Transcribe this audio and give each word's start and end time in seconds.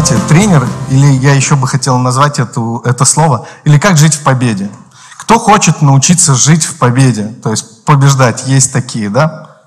знаете, 0.00 0.26
тренер, 0.28 0.66
или 0.88 1.06
я 1.06 1.34
еще 1.34 1.56
бы 1.56 1.68
хотел 1.68 1.98
назвать 1.98 2.38
эту, 2.38 2.80
это 2.86 3.04
слово, 3.04 3.46
или 3.64 3.78
как 3.78 3.98
жить 3.98 4.14
в 4.14 4.22
победе. 4.22 4.70
Кто 5.18 5.38
хочет 5.38 5.82
научиться 5.82 6.34
жить 6.34 6.64
в 6.64 6.78
победе, 6.78 7.34
то 7.42 7.50
есть 7.50 7.84
побеждать, 7.84 8.46
есть 8.46 8.72
такие, 8.72 9.10
да? 9.10 9.58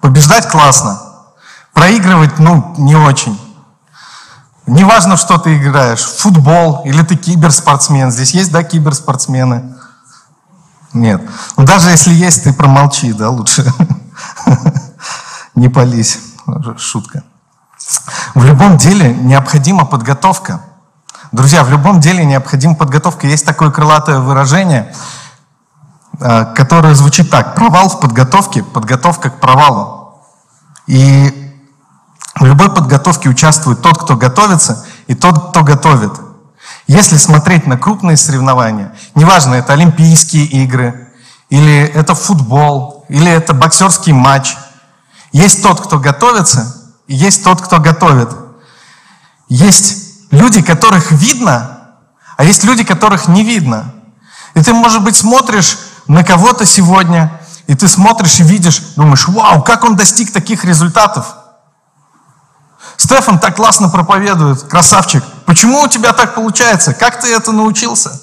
Побеждать 0.00 0.48
классно, 0.48 1.00
проигрывать, 1.72 2.40
ну, 2.40 2.74
не 2.78 2.96
очень. 2.96 3.38
Неважно, 4.66 5.16
что 5.16 5.38
ты 5.38 5.56
играешь, 5.56 6.02
футбол 6.02 6.82
или 6.84 7.02
ты 7.02 7.14
киберспортсмен. 7.14 8.10
Здесь 8.10 8.34
есть, 8.34 8.50
да, 8.50 8.64
киберспортсмены? 8.64 9.76
Нет. 10.92 11.22
Ну, 11.56 11.64
даже 11.64 11.90
если 11.90 12.12
есть, 12.12 12.42
ты 12.42 12.52
промолчи, 12.52 13.12
да, 13.12 13.30
лучше. 13.30 13.72
Не 15.54 15.68
пались. 15.68 16.18
Шутка. 16.76 17.22
В 18.34 18.44
любом 18.44 18.76
деле 18.76 19.14
необходима 19.14 19.84
подготовка. 19.84 20.60
Друзья, 21.32 21.64
в 21.64 21.70
любом 21.70 22.00
деле 22.00 22.24
необходима 22.24 22.74
подготовка. 22.74 23.26
Есть 23.26 23.46
такое 23.46 23.70
крылатое 23.70 24.18
выражение, 24.18 24.94
э, 26.20 26.54
которое 26.54 26.94
звучит 26.94 27.30
так. 27.30 27.54
Провал 27.54 27.88
в 27.88 28.00
подготовке, 28.00 28.62
подготовка 28.62 29.30
к 29.30 29.40
провалу. 29.40 30.22
И 30.86 31.54
в 32.34 32.44
любой 32.44 32.70
подготовке 32.70 33.28
участвует 33.28 33.82
тот, 33.82 33.98
кто 34.02 34.16
готовится, 34.16 34.84
и 35.06 35.14
тот, 35.14 35.50
кто 35.50 35.62
готовит. 35.62 36.12
Если 36.86 37.16
смотреть 37.16 37.66
на 37.66 37.76
крупные 37.76 38.16
соревнования, 38.16 38.94
неважно, 39.14 39.54
это 39.54 39.72
Олимпийские 39.74 40.44
игры, 40.44 41.08
или 41.50 41.80
это 41.94 42.14
футбол, 42.14 43.04
или 43.08 43.30
это 43.30 43.54
боксерский 43.54 44.12
матч, 44.12 44.56
есть 45.32 45.62
тот, 45.62 45.80
кто 45.80 45.98
готовится, 45.98 46.77
есть 47.14 47.42
тот, 47.42 47.60
кто 47.60 47.80
готовит. 47.80 48.28
Есть 49.48 50.30
люди, 50.30 50.62
которых 50.62 51.10
видно, 51.10 51.96
а 52.36 52.44
есть 52.44 52.64
люди, 52.64 52.84
которых 52.84 53.28
не 53.28 53.42
видно. 53.42 53.94
И 54.54 54.62
ты, 54.62 54.72
может 54.72 55.02
быть, 55.02 55.16
смотришь 55.16 55.78
на 56.06 56.22
кого-то 56.22 56.64
сегодня, 56.66 57.40
и 57.66 57.74
ты 57.74 57.88
смотришь 57.88 58.40
и 58.40 58.42
видишь, 58.42 58.80
думаешь, 58.96 59.26
вау, 59.28 59.62
как 59.62 59.84
он 59.84 59.96
достиг 59.96 60.32
таких 60.32 60.64
результатов. 60.64 61.34
Стефан 62.96 63.38
так 63.38 63.56
классно 63.56 63.88
проповедует, 63.88 64.62
красавчик. 64.64 65.24
Почему 65.46 65.82
у 65.82 65.88
тебя 65.88 66.12
так 66.12 66.34
получается? 66.34 66.94
Как 66.94 67.20
ты 67.20 67.28
это 67.28 67.52
научился? 67.52 68.20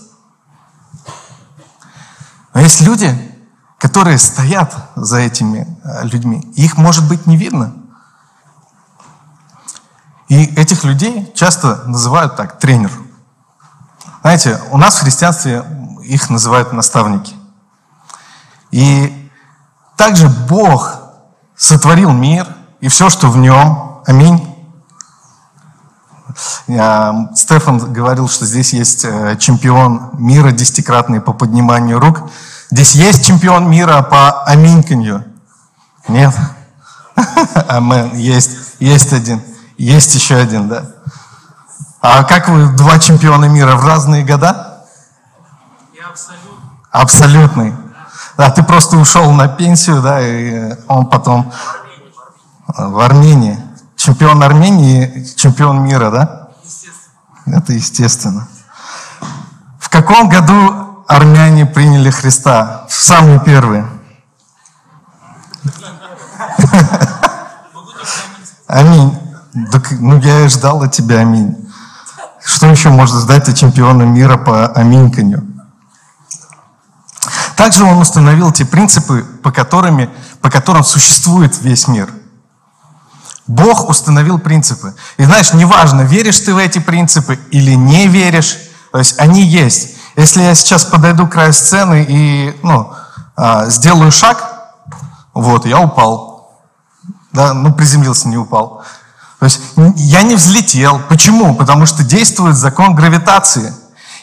Но 2.54 2.62
есть 2.62 2.82
люди, 2.82 3.32
которые 3.80 4.18
стоят 4.18 4.74
за 4.96 5.20
этими 5.20 5.78
э, 5.84 6.08
людьми. 6.08 6.40
Их, 6.56 6.78
может 6.78 7.08
быть, 7.08 7.28
не 7.28 7.38
видно. 7.38 7.74
И 10.28 10.46
этих 10.56 10.84
людей 10.84 11.32
часто 11.36 11.84
называют 11.86 12.36
так, 12.36 12.60
тренер. 12.60 12.92
Знаете, 14.22 14.60
у 14.72 14.78
нас 14.78 14.98
в 14.98 15.02
христианстве 15.02 15.64
их 16.04 16.30
называют 16.30 16.74
наставники. 16.74 17.36
И 18.72 19.32
также 19.96 20.28
Бог 20.30 21.00
сотворил 21.56 22.12
мир 22.12 22.48
и 22.82 22.88
все, 22.88 23.10
что 23.10 23.30
в 23.30 23.38
нем. 23.38 24.02
Аминь. 24.06 24.52
Стефан 27.36 27.94
говорил, 27.94 28.28
что 28.28 28.46
здесь 28.46 28.74
есть 28.74 29.06
э, 29.06 29.38
чемпион 29.40 30.10
мира 30.14 30.52
десятикратный 30.52 31.22
по 31.22 31.32
подниманию 31.32 32.00
рук. 32.00 32.30
Здесь 32.72 32.96
есть 32.96 33.26
чемпион 33.26 33.70
мира 33.70 34.02
по 34.02 34.44
аминьканью? 34.44 35.24
Нет? 36.08 36.36
Амен. 37.70 38.16
Есть. 38.16 38.76
Есть 38.80 39.14
один. 39.14 39.42
Есть 39.78 40.16
еще 40.16 40.36
один, 40.36 40.70
да? 40.70 40.86
А 42.02 42.24
как 42.24 42.48
вы, 42.48 42.70
два 42.76 43.00
чемпиона 43.00 43.46
мира 43.46 43.76
в 43.76 43.86
разные 43.86 44.24
года? 44.24 44.86
Я 45.94 46.08
абсолютный. 46.08 46.52
Абсолютный. 46.92 47.76
Да, 48.38 48.52
ты 48.52 48.64
просто 48.64 48.98
ушел 48.98 49.32
на 49.32 49.48
пенсию, 49.48 50.02
да, 50.02 50.22
и 50.22 50.76
он 50.88 51.08
потом 51.08 51.52
в 52.68 53.00
Армении. 53.00 53.60
Чемпион 53.96 54.44
Армении, 54.44 55.26
чемпион 55.36 55.84
мира, 55.84 56.12
да? 56.12 56.50
Естественно. 56.64 57.58
Это 57.58 57.74
естественно. 57.74 58.48
В 59.80 59.90
каком 59.90 60.30
году 60.30 61.04
армяне 61.08 61.66
приняли 61.66 62.10
Христа? 62.10 62.86
В 62.90 62.94
самый 62.94 63.40
первый. 63.40 63.84
Аминь. 68.68 69.25
Так, 69.72 69.92
ну, 69.92 70.20
я 70.20 70.46
и 70.46 70.48
ждал 70.50 70.84
от 70.84 70.92
тебя 70.92 71.20
аминь. 71.20 71.56
Что 72.44 72.68
еще 72.68 72.90
можно 72.90 73.22
ждать 73.22 73.48
от 73.48 73.56
чемпиона 73.56 74.04
мира 74.04 74.38
по 74.38 74.68
аминьканью? 74.68 75.48
Также 77.56 77.86
он 77.86 77.98
установил 77.98 78.52
те 78.52 78.66
принципы, 78.66 79.26
по, 79.42 79.52
которыми, 79.52 80.10
по 80.42 80.50
которым 80.50 80.84
существует 80.84 81.62
весь 81.62 81.88
мир. 81.88 82.10
Бог 83.48 83.90
установил 83.90 84.40
принципы. 84.40 84.94
И 85.18 85.24
знаешь, 85.24 85.54
неважно, 85.54 86.02
веришь 86.02 86.40
ты 86.40 86.54
в 86.54 86.58
эти 86.58 86.80
принципы 86.80 87.40
или 87.52 87.76
не 87.76 88.08
веришь, 88.08 88.58
то 88.92 88.98
есть 88.98 89.20
они 89.20 89.42
есть. 89.42 89.96
Если 90.18 90.42
я 90.42 90.54
сейчас 90.54 90.84
подойду 90.84 91.28
к 91.28 91.32
краю 91.32 91.54
сцены 91.54 92.06
и 92.08 92.60
ну, 92.62 92.92
а, 93.36 93.68
сделаю 93.68 94.12
шаг, 94.12 94.74
вот, 95.34 95.66
я 95.66 95.80
упал. 95.80 96.66
Да, 97.32 97.54
ну, 97.54 97.74
приземлился, 97.74 98.28
не 98.28 98.38
упал. 98.38 98.84
То 99.46 99.50
есть 99.50 99.62
я 99.98 100.24
не 100.24 100.34
взлетел. 100.34 101.00
Почему? 101.08 101.54
Потому 101.54 101.86
что 101.86 102.04
действует 102.04 102.56
закон 102.56 102.96
гравитации. 102.96 103.72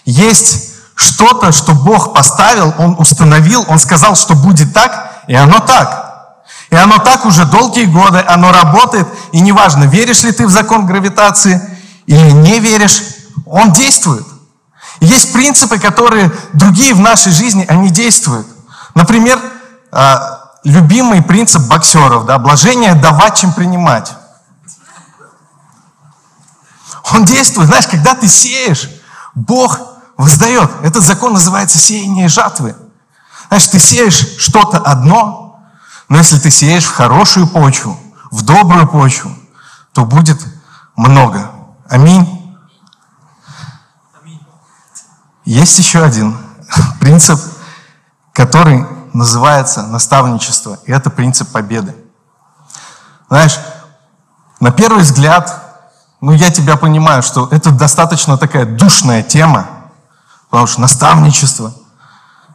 Есть 0.04 0.72
что-то, 0.96 1.52
что 1.52 1.74
Бог 1.74 2.12
поставил, 2.12 2.74
Он 2.76 2.96
установил, 2.98 3.64
Он 3.68 3.78
сказал, 3.78 4.16
что 4.16 4.34
будет 4.34 4.74
так, 4.74 5.12
и 5.28 5.34
оно 5.36 5.60
так. 5.60 6.34
И 6.70 6.74
оно 6.74 6.98
так 6.98 7.24
уже 7.24 7.44
долгие 7.44 7.84
годы, 7.84 8.24
оно 8.26 8.50
работает, 8.50 9.06
и 9.30 9.38
неважно, 9.38 9.84
веришь 9.84 10.24
ли 10.24 10.32
ты 10.32 10.44
в 10.44 10.50
закон 10.50 10.86
гравитации 10.86 11.62
или 12.06 12.32
не 12.32 12.58
веришь, 12.58 13.00
он 13.46 13.70
действует. 13.72 14.26
И 14.98 15.06
есть 15.06 15.32
принципы, 15.32 15.78
которые 15.78 16.32
другие 16.52 16.94
в 16.94 17.00
нашей 17.00 17.30
жизни, 17.30 17.64
они 17.68 17.90
действуют. 17.90 18.48
Например, 18.96 19.38
а, 19.92 20.50
любимый 20.64 21.22
принцип 21.22 21.62
боксеров, 21.68 22.26
да, 22.26 22.40
блажение 22.40 22.94
давать, 22.94 23.38
чем 23.38 23.52
принимать. 23.52 24.14
Он 27.12 27.24
действует. 27.24 27.68
Знаешь, 27.68 27.86
когда 27.86 28.14
ты 28.14 28.28
сеешь, 28.28 28.88
Бог 29.34 29.80
воздает. 30.16 30.70
Этот 30.82 31.04
закон 31.04 31.32
называется 31.32 31.78
сеяние 31.78 32.28
жатвы. 32.28 32.76
Знаешь, 33.48 33.66
ты 33.66 33.78
сеешь 33.78 34.38
что-то 34.38 34.78
одно, 34.78 35.60
но 36.08 36.18
если 36.18 36.38
ты 36.38 36.50
сеешь 36.50 36.84
в 36.84 36.94
хорошую 36.94 37.46
почву, 37.46 37.98
в 38.30 38.42
добрую 38.42 38.88
почву, 38.88 39.30
то 39.92 40.04
будет 40.04 40.38
много. 40.96 41.50
Аминь. 41.88 42.56
Есть 45.44 45.78
еще 45.78 46.04
один 46.04 46.36
принцип, 47.00 47.40
который 48.32 48.86
называется 49.12 49.82
наставничество, 49.82 50.78
и 50.86 50.92
это 50.92 51.10
принцип 51.10 51.50
победы. 51.50 51.94
Знаешь, 53.28 53.58
на 54.60 54.70
первый 54.70 55.02
взгляд 55.02 55.61
ну, 56.22 56.30
я 56.30 56.52
тебя 56.52 56.76
понимаю, 56.76 57.20
что 57.20 57.48
это 57.50 57.72
достаточно 57.72 58.38
такая 58.38 58.64
душная 58.64 59.24
тема, 59.24 59.66
потому 60.48 60.68
что 60.68 60.80
наставничество, 60.80 61.74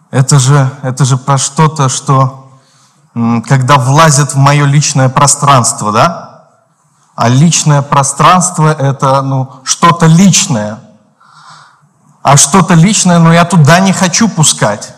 это 0.09 0.39
же, 0.39 0.71
это 0.83 1.03
же 1.03 1.17
про 1.17 1.37
что-то, 1.37 1.89
что 1.89 2.49
когда 3.45 3.75
влазят 3.75 4.33
в 4.33 4.37
мое 4.37 4.63
личное 4.63 5.09
пространство, 5.09 5.91
да? 5.91 6.47
А 7.15 7.27
личное 7.27 7.81
пространство– 7.81 8.71
это 8.79 9.21
ну, 9.21 9.51
что-то 9.65 10.05
личное. 10.05 10.79
А 12.23 12.37
что-то 12.37 12.73
личное, 12.73 13.19
ну, 13.19 13.33
я 13.33 13.43
туда 13.43 13.79
не 13.79 13.91
хочу 13.91 14.29
пускать. 14.29 14.93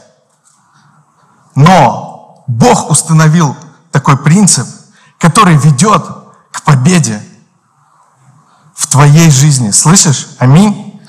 Но 1.56 2.44
Бог 2.46 2.92
установил 2.92 3.58
такой 3.92 4.18
принцип, 4.18 4.68
который 5.18 5.56
ведет 5.56 6.06
к 6.52 6.62
победе 6.62 7.24
в 8.80 8.88
твоей 8.88 9.30
жизни. 9.30 9.72
Слышишь? 9.72 10.30
Аминь. 10.40 11.00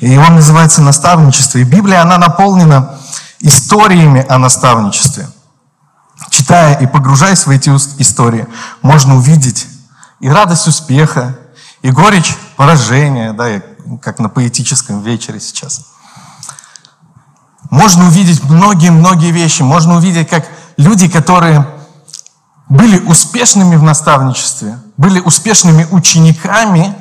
И 0.00 0.16
он 0.18 0.34
называется 0.34 0.82
наставничество. 0.82 1.56
И 1.56 1.64
Библия, 1.64 2.02
она 2.02 2.18
наполнена 2.18 2.98
историями 3.40 4.24
о 4.28 4.36
наставничестве. 4.38 5.26
Читая 6.30 6.74
и 6.74 6.86
погружаясь 6.86 7.46
в 7.46 7.50
эти 7.50 7.70
истории, 7.70 8.46
можно 8.82 9.16
увидеть 9.16 9.66
и 10.20 10.28
радость 10.28 10.66
успеха, 10.66 11.38
и 11.80 11.90
горечь 11.90 12.36
поражения, 12.56 13.32
да, 13.32 13.62
как 14.02 14.18
на 14.18 14.28
поэтическом 14.28 15.02
вечере 15.02 15.40
сейчас. 15.40 15.86
Можно 17.70 18.06
увидеть 18.06 18.44
многие-многие 18.44 19.30
вещи. 19.30 19.62
Можно 19.62 19.96
увидеть, 19.96 20.28
как 20.28 20.46
люди, 20.76 21.08
которые 21.08 21.66
были 22.68 22.98
успешными 23.06 23.76
в 23.76 23.82
наставничестве, 23.82 24.78
были 24.96 25.20
успешными 25.20 25.86
учениками, 25.90 26.94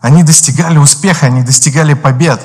Они 0.00 0.24
достигали 0.24 0.78
успеха, 0.78 1.26
они 1.26 1.42
достигали 1.42 1.94
побед. 1.94 2.44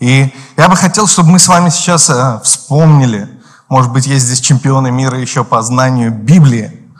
И 0.00 0.34
я 0.56 0.68
бы 0.70 0.76
хотел, 0.76 1.06
чтобы 1.06 1.32
мы 1.32 1.38
с 1.38 1.46
вами 1.46 1.68
сейчас 1.68 2.08
э, 2.08 2.40
вспомнили, 2.42 3.28
может 3.68 3.92
быть, 3.92 4.06
есть 4.06 4.24
здесь 4.24 4.40
чемпионы 4.40 4.90
мира 4.90 5.18
еще 5.18 5.44
по 5.44 5.60
знанию 5.60 6.10
Библии. 6.10 6.90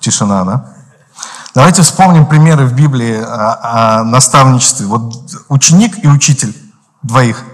Тишина, 0.00 0.44
да? 0.44 0.66
Давайте 1.54 1.82
вспомним 1.82 2.26
примеры 2.26 2.66
в 2.66 2.72
Библии 2.72 3.22
о, 3.22 4.00
о 4.00 4.04
наставничестве. 4.04 4.86
Вот 4.86 5.30
ученик 5.48 6.04
и 6.04 6.08
учитель 6.08 6.56
двоих. 7.02 7.44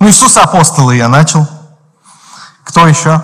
Ну, 0.00 0.08
Иисус 0.08 0.36
апостолы 0.36 0.96
я 0.96 1.06
начал. 1.08 1.46
Кто 2.64 2.88
еще? 2.88 3.22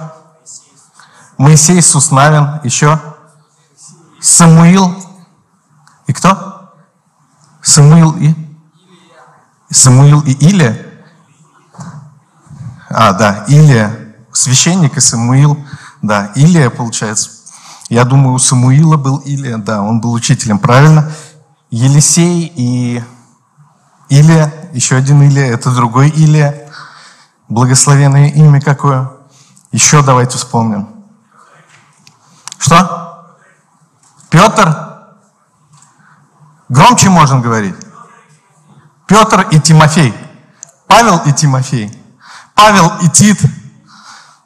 Моисей, 1.38 1.78
Иисус 1.78 2.10
Навин. 2.10 2.60
Еще? 2.62 3.00
Самуил. 4.20 4.94
И 6.06 6.12
кто? 6.12 6.72
Самуил 7.62 8.12
и? 8.16 8.34
Самуил 9.70 10.20
и 10.20 10.32
Илия? 10.32 10.78
А, 12.88 13.12
да, 13.12 13.44
Илия. 13.48 14.14
Священник 14.32 14.96
и 14.96 15.00
Самуил. 15.00 15.58
Да, 16.02 16.32
Илия, 16.34 16.70
получается. 16.70 17.30
Я 17.88 18.04
думаю, 18.04 18.34
у 18.34 18.38
Самуила 18.38 18.96
был 18.96 19.18
Илия, 19.18 19.58
да, 19.58 19.82
он 19.82 20.00
был 20.00 20.12
учителем, 20.12 20.58
правильно? 20.58 21.12
Елисей 21.70 22.52
и 22.54 23.02
Илия, 24.08 24.52
еще 24.72 24.96
один 24.96 25.22
Илия, 25.22 25.52
это 25.52 25.74
другой 25.74 26.08
Илия. 26.08 26.70
Благословенное 27.48 28.28
имя 28.30 28.60
какое? 28.60 29.10
Еще 29.72 30.02
давайте 30.02 30.38
вспомним. 30.38 30.93
Что? 32.58 33.36
Петр? 34.30 34.76
Громче 36.68 37.10
можем 37.10 37.42
говорить. 37.42 37.76
Петр 39.06 39.46
и 39.50 39.60
Тимофей. 39.60 40.14
Павел 40.86 41.18
и 41.26 41.32
Тимофей. 41.32 41.90
Павел 42.54 42.88
и 43.02 43.08
Тит. 43.08 43.40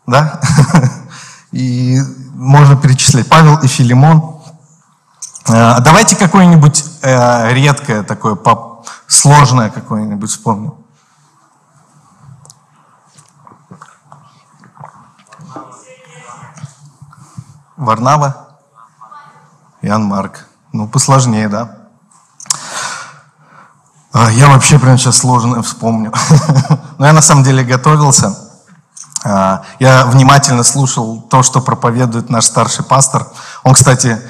Да? 0.07 0.41
И 1.53 1.99
можно 2.35 2.77
перечислять. 2.77 3.29
Павел 3.29 3.57
и 3.57 3.67
Филимон. 3.67 4.43
А 5.47 5.81
давайте 5.81 6.15
какое-нибудь 6.15 6.85
э, 7.03 7.55
редкое 7.55 8.03
такое, 8.03 8.39
сложное 9.07 9.71
какое-нибудь 9.71 10.31
вспомним. 10.31 10.75
Варнава? 17.79 18.49
Ян 19.83 20.03
Марк. 20.05 20.47
Ну, 20.73 20.89
посложнее, 20.89 21.49
да? 21.49 21.77
А, 24.13 24.31
я 24.33 24.49
вообще 24.49 24.79
прямо 24.79 24.99
сейчас 24.99 25.19
сложно 25.19 25.63
вспомню. 25.63 26.13
Но 26.99 27.07
я 27.07 27.13
на 27.13 27.23
самом 27.23 27.45
деле 27.45 27.63
готовился. 27.63 28.37
А, 29.25 29.63
я 29.79 30.07
внимательно 30.07 30.65
слушал 30.65 31.23
то, 31.23 31.45
что 31.45 31.61
проповедует 31.61 32.31
наш 32.31 32.47
старший 32.47 32.85
пастор. 32.85 33.29
Он, 33.63 33.75
кстати, 33.75 34.21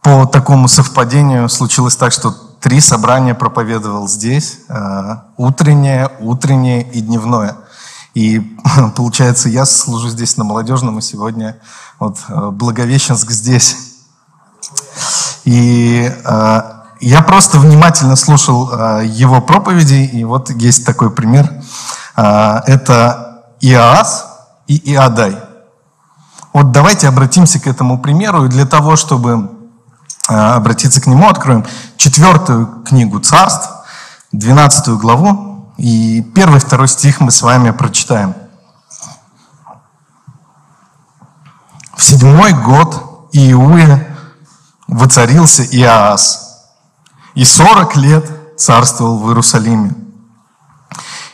по 0.00 0.24
такому 0.26 0.68
совпадению 0.68 1.48
случилось 1.48 1.96
так, 1.96 2.12
что 2.12 2.30
три 2.60 2.80
собрания 2.80 3.34
проповедовал 3.34 4.06
здесь. 4.06 4.60
А, 4.68 5.24
утреннее, 5.36 6.12
утреннее 6.20 6.88
и 6.92 7.00
дневное. 7.00 7.56
И 8.14 8.40
получается, 8.96 9.48
я 9.48 9.64
служу 9.64 10.08
здесь 10.08 10.36
на 10.36 10.44
молодежном, 10.44 10.98
и 10.98 11.02
сегодня 11.02 11.60
вот 11.98 12.18
Благовещенск 12.28 13.30
здесь. 13.30 13.76
И 15.44 16.10
я 17.04 17.20
просто 17.22 17.58
внимательно 17.58 18.16
слушал 18.16 18.70
э, 18.72 19.04
его 19.04 19.42
проповеди, 19.42 20.08
и 20.10 20.24
вот 20.24 20.48
есть 20.50 20.86
такой 20.86 21.10
пример. 21.10 21.52
Э, 22.16 22.62
это 22.66 23.44
Иоас 23.60 24.24
и 24.66 24.92
Иодай. 24.92 25.36
Вот 26.54 26.72
давайте 26.72 27.06
обратимся 27.06 27.60
к 27.60 27.66
этому 27.66 27.98
примеру, 27.98 28.46
и 28.46 28.48
для 28.48 28.64
того, 28.64 28.96
чтобы 28.96 29.50
э, 30.30 30.34
обратиться 30.34 31.02
к 31.02 31.06
нему, 31.06 31.28
откроем 31.28 31.66
четвертую 31.98 32.82
книгу 32.84 33.20
царств, 33.20 33.68
двенадцатую 34.32 34.98
главу, 34.98 35.53
и 35.76 36.22
первый, 36.34 36.60
второй 36.60 36.88
стих 36.88 37.20
мы 37.20 37.30
с 37.30 37.42
вами 37.42 37.70
прочитаем. 37.70 38.34
В 41.96 42.02
седьмой 42.02 42.52
год 42.52 43.28
Иуя 43.32 44.16
воцарился 44.86 45.64
Иоас– 45.64 46.40
и 47.34 47.44
сорок 47.44 47.96
лет 47.96 48.30
царствовал 48.56 49.18
в 49.18 49.28
Иерусалиме. 49.28 49.92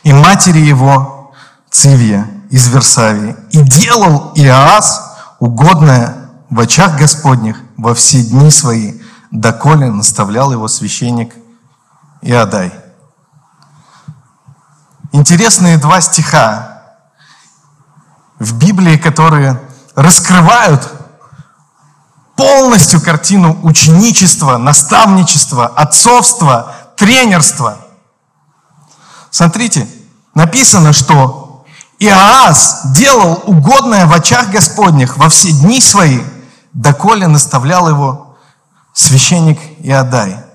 И 0.03 0.13
матери 0.13 0.59
его 0.59 1.31
Цивия 1.69 2.27
из 2.49 2.67
Версавии. 2.67 3.35
И 3.51 3.61
делал 3.61 4.31
Иоас 4.35 5.15
угодное 5.39 6.31
в 6.49 6.59
очах 6.59 6.97
Господних 6.97 7.57
во 7.77 7.93
все 7.93 8.23
дни 8.23 8.49
свои, 8.51 8.99
доколе 9.29 9.89
наставлял 9.89 10.51
его 10.51 10.67
священник 10.67 11.33
Иодай. 12.21 12.73
Интересные 15.11 15.77
два 15.77 15.99
стиха 15.99 16.83
в 18.39 18.53
Библии, 18.53 18.97
которые 18.97 19.61
раскрывают 19.93 20.89
полностью 22.37 23.01
картину 23.01 23.59
ученичества, 23.63 24.57
наставничества, 24.57 25.67
отцовства, 25.67 26.75
тренерства. 26.95 27.77
Смотрите, 29.29 29.87
написано, 30.33 30.93
что 30.93 31.65
Иоас 31.99 32.81
делал 32.95 33.43
угодное 33.45 34.05
в 34.05 34.13
очах 34.13 34.49
Господних 34.49 35.17
во 35.17 35.29
все 35.29 35.51
дни 35.51 35.81
свои, 35.81 36.21
доколе 36.73 37.27
наставлял 37.27 37.89
его 37.89 38.37
священник 38.93 39.59
Иодай. 39.79 40.50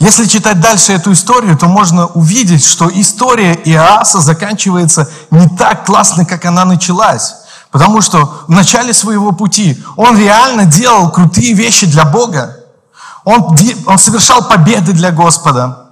Если 0.00 0.24
читать 0.24 0.60
дальше 0.60 0.94
эту 0.94 1.12
историю, 1.12 1.58
то 1.58 1.68
можно 1.68 2.06
увидеть, 2.06 2.64
что 2.64 2.90
история 2.90 3.52
Иоаса 3.52 4.20
заканчивается 4.20 5.10
не 5.30 5.46
так 5.46 5.84
классно, 5.84 6.24
как 6.24 6.46
она 6.46 6.64
началась. 6.64 7.34
Потому 7.70 8.00
что 8.00 8.44
в 8.48 8.50
начале 8.50 8.94
своего 8.94 9.32
пути 9.32 9.80
он 9.96 10.16
реально 10.16 10.64
делал 10.64 11.10
крутые 11.10 11.52
вещи 11.52 11.86
для 11.86 12.06
Бога. 12.06 12.56
Он, 13.24 13.54
он 13.84 13.98
совершал 13.98 14.48
победы 14.48 14.94
для 14.94 15.10
Господа. 15.10 15.90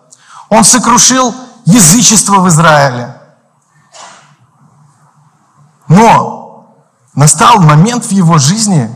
Он 0.48 0.64
сокрушил 0.64 1.34
язычество 1.66 2.36
в 2.36 2.48
Израиле. 2.48 3.14
Но 5.86 6.78
настал 7.14 7.60
момент 7.60 8.06
в 8.06 8.10
его 8.10 8.38
жизни, 8.38 8.90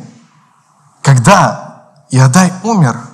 когда 1.03 1.83
Иодай 2.11 2.51
умер– 2.63 2.99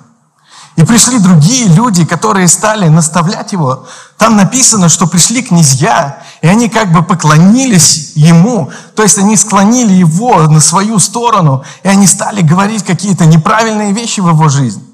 и 0.78 0.84
пришли 0.84 1.18
другие 1.18 1.66
люди, 1.66 2.04
которые 2.04 2.46
стали 2.46 2.86
наставлять 2.86 3.50
его. 3.50 3.88
Там 4.16 4.36
написано, 4.36 4.88
что 4.88 5.08
пришли 5.08 5.42
князья, 5.42 6.22
и 6.40 6.46
они 6.46 6.68
как 6.68 6.92
бы 6.92 7.02
поклонились 7.02 8.12
ему, 8.14 8.70
то 8.94 9.02
есть 9.02 9.18
они 9.18 9.36
склонили 9.36 9.92
его 9.92 10.42
на 10.42 10.60
свою 10.60 11.00
сторону, 11.00 11.64
и 11.82 11.88
они 11.88 12.06
стали 12.06 12.42
говорить 12.42 12.84
какие-то 12.84 13.26
неправильные 13.26 13.92
вещи 13.92 14.20
в 14.20 14.28
его 14.28 14.48
жизнь. 14.48 14.88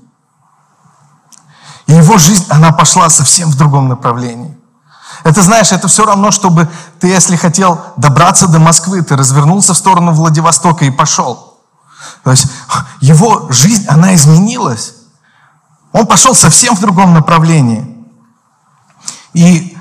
И 1.87 1.93
его 1.93 2.17
жизнь, 2.17 2.47
она 2.49 2.73
пошла 2.73 3.11
совсем 3.11 3.50
в 3.50 3.57
другом 3.59 3.88
направлении. 3.88 4.57
Это, 5.23 5.43
знаешь, 5.43 5.71
это 5.71 5.87
все 5.88 6.07
равно, 6.07 6.31
чтобы 6.31 6.67
ты, 6.99 7.09
если 7.09 7.37
хотел 7.37 7.79
добраться 7.99 8.49
до 8.49 8.59
Москвы, 8.59 9.03
ты 9.03 9.17
развернулся 9.17 9.75
в 9.75 9.76
сторону 9.76 10.12
Владивостока 10.12 10.87
и 10.87 10.91
пошел. 10.91 11.59
То 12.23 12.31
есть 12.31 12.47
его 13.03 13.53
жизнь, 13.53 13.85
она 13.87 14.14
изменилась. 14.14 14.95
Он 15.94 16.08
пошел 16.08 16.34
совсем 16.34 16.74
в 16.74 16.80
другом 16.80 17.14
направлении. 17.14 17.86
И 19.32 19.78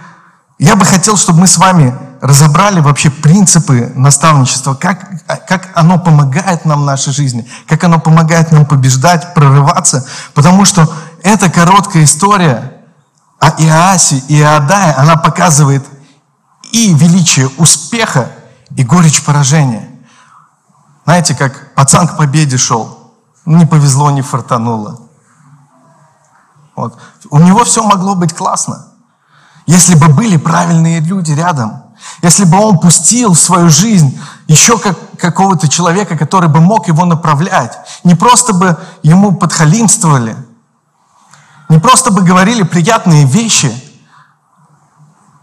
я 0.59 0.75
бы 0.75 0.85
хотел, 0.85 1.17
чтобы 1.17 1.39
мы 1.39 1.47
с 1.47 1.57
вами 1.57 1.97
разобрали 2.21 2.81
вообще 2.81 3.09
принципы 3.09 3.91
наставничества, 3.95 4.75
как, 4.75 5.25
как 5.47 5.71
оно 5.73 5.97
помогает 5.97 6.65
нам 6.65 6.83
в 6.83 6.85
нашей 6.85 7.13
жизни, 7.13 7.49
как 7.67 7.83
оно 7.83 7.99
помогает 7.99 8.51
нам 8.51 8.67
побеждать, 8.67 9.33
прорываться, 9.33 10.07
потому 10.35 10.65
что 10.65 10.87
эта 11.23 11.49
короткая 11.49 12.03
история 12.03 12.73
о 13.39 13.49
Иоасе 13.59 14.23
и 14.27 14.37
Иодае, 14.37 14.93
она 14.93 15.15
показывает 15.15 15.83
и 16.71 16.93
величие 16.93 17.49
успеха, 17.57 18.31
и 18.75 18.83
горечь 18.83 19.23
поражения. 19.23 19.89
Знаете, 21.05 21.33
как 21.33 21.73
пацан 21.73 22.07
к 22.07 22.17
победе 22.17 22.57
шел, 22.57 23.13
не 23.45 23.65
повезло, 23.65 24.11
не 24.11 24.21
фартануло. 24.21 25.03
Вот. 26.75 26.97
У 27.29 27.39
него 27.39 27.63
все 27.63 27.83
могло 27.83 28.15
быть 28.15 28.33
классно. 28.33 28.87
Если 29.65 29.95
бы 29.95 30.07
были 30.07 30.37
правильные 30.37 30.99
люди 30.99 31.31
рядом, 31.31 31.83
если 32.21 32.43
бы 32.45 32.57
он 32.59 32.79
пустил 32.79 33.33
в 33.33 33.39
свою 33.39 33.69
жизнь 33.69 34.19
еще 34.47 34.77
как 34.77 34.97
какого-то 35.17 35.69
человека, 35.69 36.17
который 36.17 36.49
бы 36.49 36.59
мог 36.59 36.89
его 36.89 37.05
направлять. 37.05 37.77
Не 38.03 38.13
просто 38.13 38.53
бы 38.53 38.77
ему 39.03 39.33
подхалимствовали, 39.33 40.35
не 41.69 41.79
просто 41.79 42.11
бы 42.11 42.23
говорили 42.23 42.63
приятные 42.63 43.25
вещи, 43.25 43.73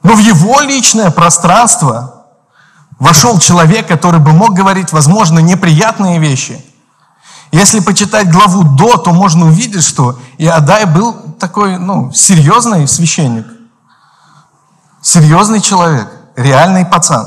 но 0.03 0.15
в 0.15 0.19
его 0.19 0.61
личное 0.61 1.11
пространство 1.11 2.27
вошел 2.99 3.39
человек, 3.39 3.89
который 3.89 4.21
бы 4.21 4.33
мог 4.33 4.53
говорить, 4.53 4.93
возможно, 4.93 5.39
неприятные 5.39 6.19
вещи. 6.19 6.63
Если 7.53 7.81
почитать 7.81 8.31
главу 8.31 8.63
до, 8.63 8.97
то 8.97 9.13
можно 9.13 9.47
увидеть, 9.47 9.85
что 9.85 10.19
Иодай 10.39 10.85
был 10.85 11.15
такой, 11.39 11.79
ну, 11.79 12.13
серьезный 12.13 12.87
священник. 12.87 13.47
Серьезный 15.03 15.61
человек, 15.61 16.09
реальный 16.37 16.87
пацан. 16.87 17.27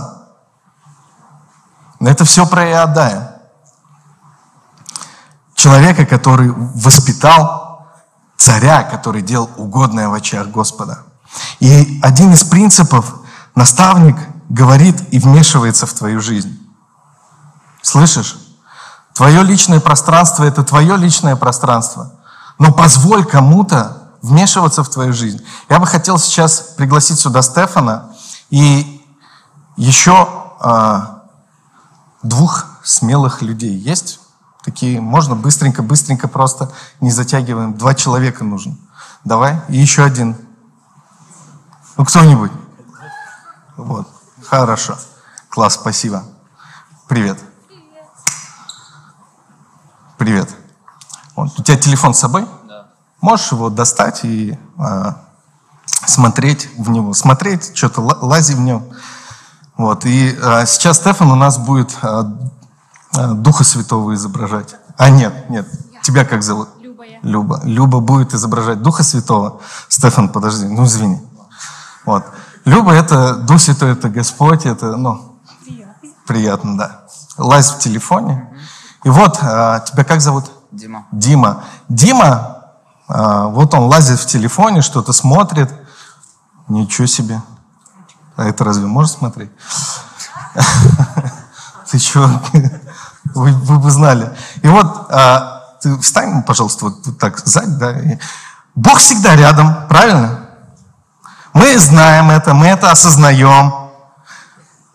Но 2.00 2.10
это 2.10 2.24
все 2.24 2.46
про 2.46 2.66
Иодая. 2.70 3.42
Человека, 5.56 6.06
который 6.06 6.52
воспитал 6.52 7.88
царя, 8.38 8.84
который 8.84 9.22
делал 9.22 9.50
угодное 9.58 10.08
в 10.10 10.14
очах 10.14 10.48
Господа. 10.50 11.04
И 11.60 12.00
один 12.02 12.32
из 12.34 12.44
принципов, 12.44 13.16
наставник 13.56 14.18
говорит 14.50 15.02
и 15.14 15.20
вмешивается 15.20 15.86
в 15.86 15.94
твою 15.94 16.22
жизнь. 16.22 16.60
Слышишь? 17.82 18.38
Твое 19.14 19.44
личное 19.44 19.80
пространство– 19.80 20.44
это 20.46 20.64
твое 20.64 20.98
личное 20.98 21.36
пространство. 21.36 22.12
Но 22.58 22.72
позволь 22.72 23.26
кому-то 23.26 24.04
вмешиваться 24.22 24.84
в 24.84 24.90
твою 24.90 25.14
жизнь. 25.14 25.46
Я 25.70 25.80
бы 25.80 25.86
хотел 25.86 26.18
сейчас 26.18 26.60
пригласить 26.78 27.20
сюда 27.20 27.42
Стефана 27.42 28.12
и 28.50 29.02
еще 29.76 30.28
а, 30.60 31.24
двух 32.24 32.66
смелых 32.84 33.42
людей. 33.42 33.76
Есть 33.76 34.20
такие? 34.64 35.02
Можно 35.02 35.36
быстренько, 35.36 35.84
быстренько 35.84 36.28
просто 36.28 36.72
не 37.02 37.12
затягиваем. 37.12 37.78
Два 37.78 37.94
человека 37.94 38.44
нужно. 38.44 38.76
Давай. 39.26 39.62
И 39.70 39.78
еще 39.78 40.04
один. 40.04 40.38
Ну, 41.98 42.06
кто-нибудь. 42.06 42.52
Вот. 43.78 44.08
Хорошо. 44.48 44.98
Класс, 45.50 45.76
спасибо. 45.76 46.24
Привет. 47.08 47.40
Привет. 50.24 50.50
Вот. 51.36 51.60
У 51.60 51.64
тебя 51.64 51.78
телефон 51.78 52.14
с 52.14 52.20
собой? 52.20 52.48
Да. 52.66 52.86
Можешь 53.20 53.52
его 53.52 53.70
достать 53.70 54.22
и 54.24 54.58
а, 54.78 55.18
смотреть 55.86 56.70
в 56.78 56.90
него. 56.92 57.14
Смотреть, 57.14 57.76
что-то 57.76 58.00
лази 58.00 58.54
в 58.54 58.62
нем. 58.62 58.86
Вот. 59.76 60.06
И 60.06 60.34
а, 60.42 60.66
сейчас 60.66 61.00
Стефан 61.00 61.30
у 61.30 61.36
нас 61.36 61.58
будет 61.58 61.94
а, 62.02 62.40
а, 63.18 63.34
Духа 63.34 63.66
Святого 63.66 64.14
изображать. 64.14 64.78
А, 64.98 65.10
нет, 65.10 65.50
нет. 65.50 65.68
Тебя 66.04 66.24
как 66.24 66.42
зовут? 66.42 66.70
Люба 66.80 67.04
я. 67.04 67.20
Люба. 67.22 67.60
Люба 67.66 68.00
будет 68.00 68.34
изображать 68.34 68.82
Духа 68.82 69.04
Святого. 69.04 69.60
Стефан, 69.90 70.30
подожди, 70.30 70.68
ну 70.68 70.86
извини. 70.86 71.22
Вот. 72.06 72.24
Люба 72.64 72.94
это, 72.94 73.36
Дух 73.36 73.60
Святой 73.60 73.92
это 73.92 74.08
Господь, 74.08 74.66
это, 74.66 74.96
ну, 74.96 75.38
Приятно. 75.66 76.10
приятно, 76.26 76.78
да. 76.78 77.02
Лазь 77.38 77.72
в 77.72 77.80
телефоне. 77.80 78.50
И 79.04 79.10
вот, 79.10 79.40
а, 79.42 79.80
тебя 79.82 80.04
как 80.04 80.22
зовут? 80.22 80.52
Дима. 80.72 81.06
Дима. 81.12 81.64
Дима, 81.90 82.64
а, 83.08 83.48
вот 83.48 83.74
он 83.74 83.84
лазит 83.84 84.20
в 84.20 84.26
телефоне, 84.26 84.82
что-то 84.82 85.14
смотрит. 85.14 85.72
Ничего 86.68 87.08
себе. 87.08 87.42
А 88.36 88.46
это 88.46 88.64
разве 88.64 88.86
можно 88.86 89.18
смотреть? 89.18 89.52
Ты 91.90 92.00
что? 92.00 92.42
Вы, 93.36 93.52
вы 93.52 93.80
бы 93.80 93.90
знали. 93.90 94.36
И 94.62 94.68
вот, 94.68 95.08
а, 95.10 95.78
ты 95.82 95.98
встань, 96.00 96.44
пожалуйста, 96.44 96.86
вот, 96.86 97.06
вот 97.06 97.18
так 97.18 97.40
сзади, 97.40 97.72
да. 97.78 98.00
и 98.00 98.20
Бог 98.76 99.00
всегда 99.00 99.36
рядом, 99.36 99.88
правильно? 99.88 100.50
Мы 101.54 101.78
знаем 101.78 102.32
это, 102.32 102.54
мы 102.54 102.68
это 102.68 102.92
осознаем. 102.92 103.74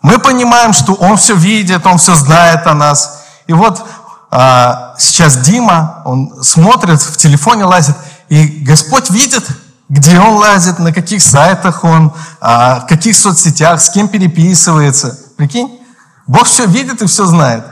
Мы 0.02 0.18
понимаем, 0.18 0.72
что 0.72 0.94
Он 0.94 1.16
все 1.16 1.34
видит, 1.34 1.86
Он 1.86 1.98
все 1.98 2.14
знает 2.14 2.66
о 2.66 2.74
нас. 2.74 3.24
И 3.46 3.52
вот 3.52 3.84
сейчас 4.30 5.38
Дима, 5.38 6.02
он 6.04 6.42
смотрит, 6.42 7.00
в 7.00 7.16
телефоне 7.16 7.64
лазит, 7.64 7.96
и 8.28 8.62
Господь 8.62 9.10
видит, 9.10 9.44
где 9.88 10.20
он 10.20 10.34
лазит, 10.34 10.78
на 10.78 10.92
каких 10.92 11.22
сайтах 11.22 11.82
он, 11.82 12.12
а, 12.40 12.80
в 12.80 12.86
каких 12.86 13.16
соцсетях, 13.16 13.80
с 13.80 13.90
кем 13.90 14.08
переписывается. 14.08 15.18
Прикинь? 15.36 15.80
Бог 16.26 16.46
все 16.46 16.66
видит 16.66 17.00
и 17.00 17.06
все 17.06 17.24
знает. 17.24 17.64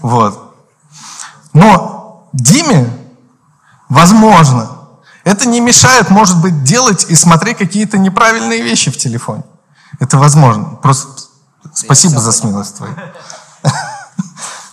Вот. 0.00 0.54
Но 1.52 2.28
Диме, 2.32 2.88
возможно, 3.88 4.70
это 5.24 5.48
не 5.48 5.60
мешает, 5.60 6.10
может 6.10 6.40
быть, 6.40 6.62
делать 6.62 7.06
и 7.08 7.16
смотреть 7.16 7.58
какие-то 7.58 7.98
неправильные 7.98 8.62
вещи 8.62 8.92
в 8.92 8.96
телефоне. 8.96 9.42
Это 9.98 10.18
возможно. 10.18 10.76
Просто 10.80 11.08
спасибо 11.74 12.20
за 12.20 12.30
смелость 12.30 12.76
твою. 12.76 12.94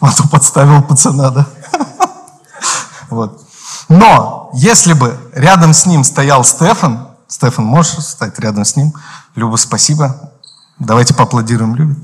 А 0.04 0.12
то 0.12 0.28
подставил 0.28 0.82
пацана, 0.82 1.30
да? 1.30 1.48
Вот. 3.10 3.42
Но, 3.88 4.50
если 4.54 4.94
бы 4.94 5.18
рядом 5.34 5.74
с 5.74 5.86
ним 5.86 6.04
стоял 6.04 6.44
Стефан, 6.44 7.08
Стефан, 7.28 7.66
можешь 7.66 8.00
стать 8.00 8.38
рядом 8.40 8.66
с 8.66 8.76
ним? 8.76 8.94
Люба, 9.36 9.56
спасибо. 9.56 10.32
Давайте 10.78 11.14
поаплодируем 11.14 11.76
Любе. 11.76 11.96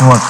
Вот. 0.00 0.20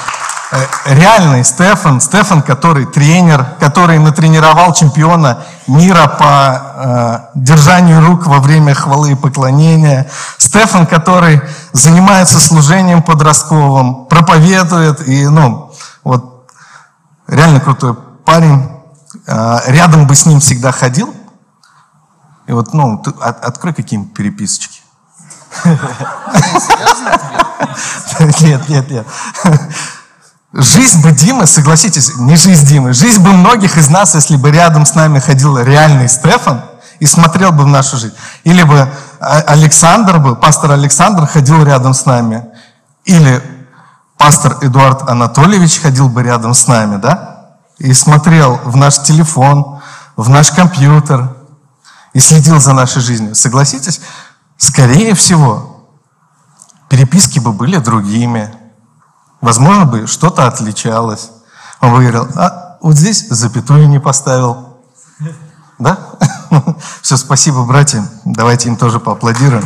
Э, 0.51 0.65
Реальный 0.93 1.43
Стефан, 1.43 1.99
Стефан, 1.99 2.43
который 2.43 2.85
тренер, 2.85 3.45
который 3.59 3.97
натренировал 3.97 4.73
чемпиона 4.73 5.43
мира 5.65 6.07
по 6.07 6.61
э, 6.75 7.19
держанию 7.35 8.05
рук 8.05 8.27
во 8.27 8.39
время 8.39 8.75
хвалы 8.75 9.13
и 9.13 9.15
поклонения. 9.15 10.07
Стефан, 10.37 10.85
который 10.85 11.41
занимается 11.71 12.39
служением 12.39 13.01
подростковым, 13.01 14.05
проповедует 14.05 15.07
и, 15.07 15.27
ну, 15.27 15.71
вот 16.03 16.32
реально 17.27 17.59
крутой 17.59 17.95
парень. 18.25 18.69
А, 19.27 19.61
Рядом 19.67 20.07
бы 20.07 20.15
с 20.15 20.25
ним 20.25 20.39
всегда 20.39 20.71
ходил. 20.71 21.13
И 22.47 22.51
вот, 22.51 22.73
ну, 22.73 22.97
ты 22.97 23.11
от- 23.21 23.43
открой 23.45 23.73
какие-нибудь 23.73 24.13
переписочки. 24.13 24.81
Нет, 28.41 28.69
нет, 28.69 28.89
нет. 28.91 29.07
Жизнь 30.53 31.01
бы 31.01 31.11
Димы, 31.11 31.47
согласитесь, 31.47 32.15
не 32.17 32.35
жизнь 32.35 32.67
Димы, 32.67 32.93
жизнь 32.93 33.19
бы 33.23 33.33
многих 33.33 33.77
из 33.77 33.89
нас, 33.89 34.13
если 34.13 34.35
бы 34.35 34.51
рядом 34.51 34.85
с 34.85 34.93
нами 34.93 35.17
ходил 35.19 35.57
реальный 35.57 36.07
Стефан 36.07 36.63
и 36.99 37.07
смотрел 37.07 37.51
бы 37.51 37.63
в 37.63 37.67
нашу 37.67 37.97
жизнь. 37.97 38.13
Или 38.43 38.61
бы 38.61 38.87
а, 39.19 39.39
Александр 39.47 40.19
бы, 40.19 40.35
пастор 40.35 40.71
Александр 40.71 41.25
ходил 41.25 41.63
рядом 41.63 41.95
с 41.95 42.05
нами. 42.05 42.45
Или 43.05 43.41
пастор 44.23 44.57
Эдуард 44.61 45.09
Анатольевич 45.09 45.81
ходил 45.81 46.07
бы 46.07 46.23
рядом 46.23 46.53
с 46.53 46.65
нами, 46.67 46.95
да? 46.95 47.57
И 47.77 47.91
смотрел 47.91 48.55
в 48.63 48.77
наш 48.77 49.03
телефон, 49.03 49.81
в 50.15 50.29
наш 50.29 50.49
компьютер 50.51 51.35
и 52.13 52.19
следил 52.19 52.61
за 52.61 52.71
нашей 52.71 53.01
жизнью. 53.01 53.35
Согласитесь, 53.35 53.99
скорее 54.55 55.13
всего, 55.13 55.89
переписки 56.87 57.39
бы 57.39 57.51
были 57.51 57.75
другими. 57.79 58.49
Возможно 59.41 59.83
бы 59.83 60.07
что-то 60.07 60.47
отличалось. 60.47 61.31
Он 61.81 61.91
бы 61.91 61.99
говорил, 61.99 62.25
а 62.37 62.77
вот 62.79 62.95
здесь 62.95 63.27
запятую 63.27 63.89
не 63.89 63.99
поставил. 63.99 64.77
Да? 65.79 65.99
Все, 67.01 67.17
спасибо, 67.17 67.65
братья. 67.65 68.09
Давайте 68.23 68.69
им 68.69 68.77
тоже 68.77 69.01
поаплодируем. 69.01 69.65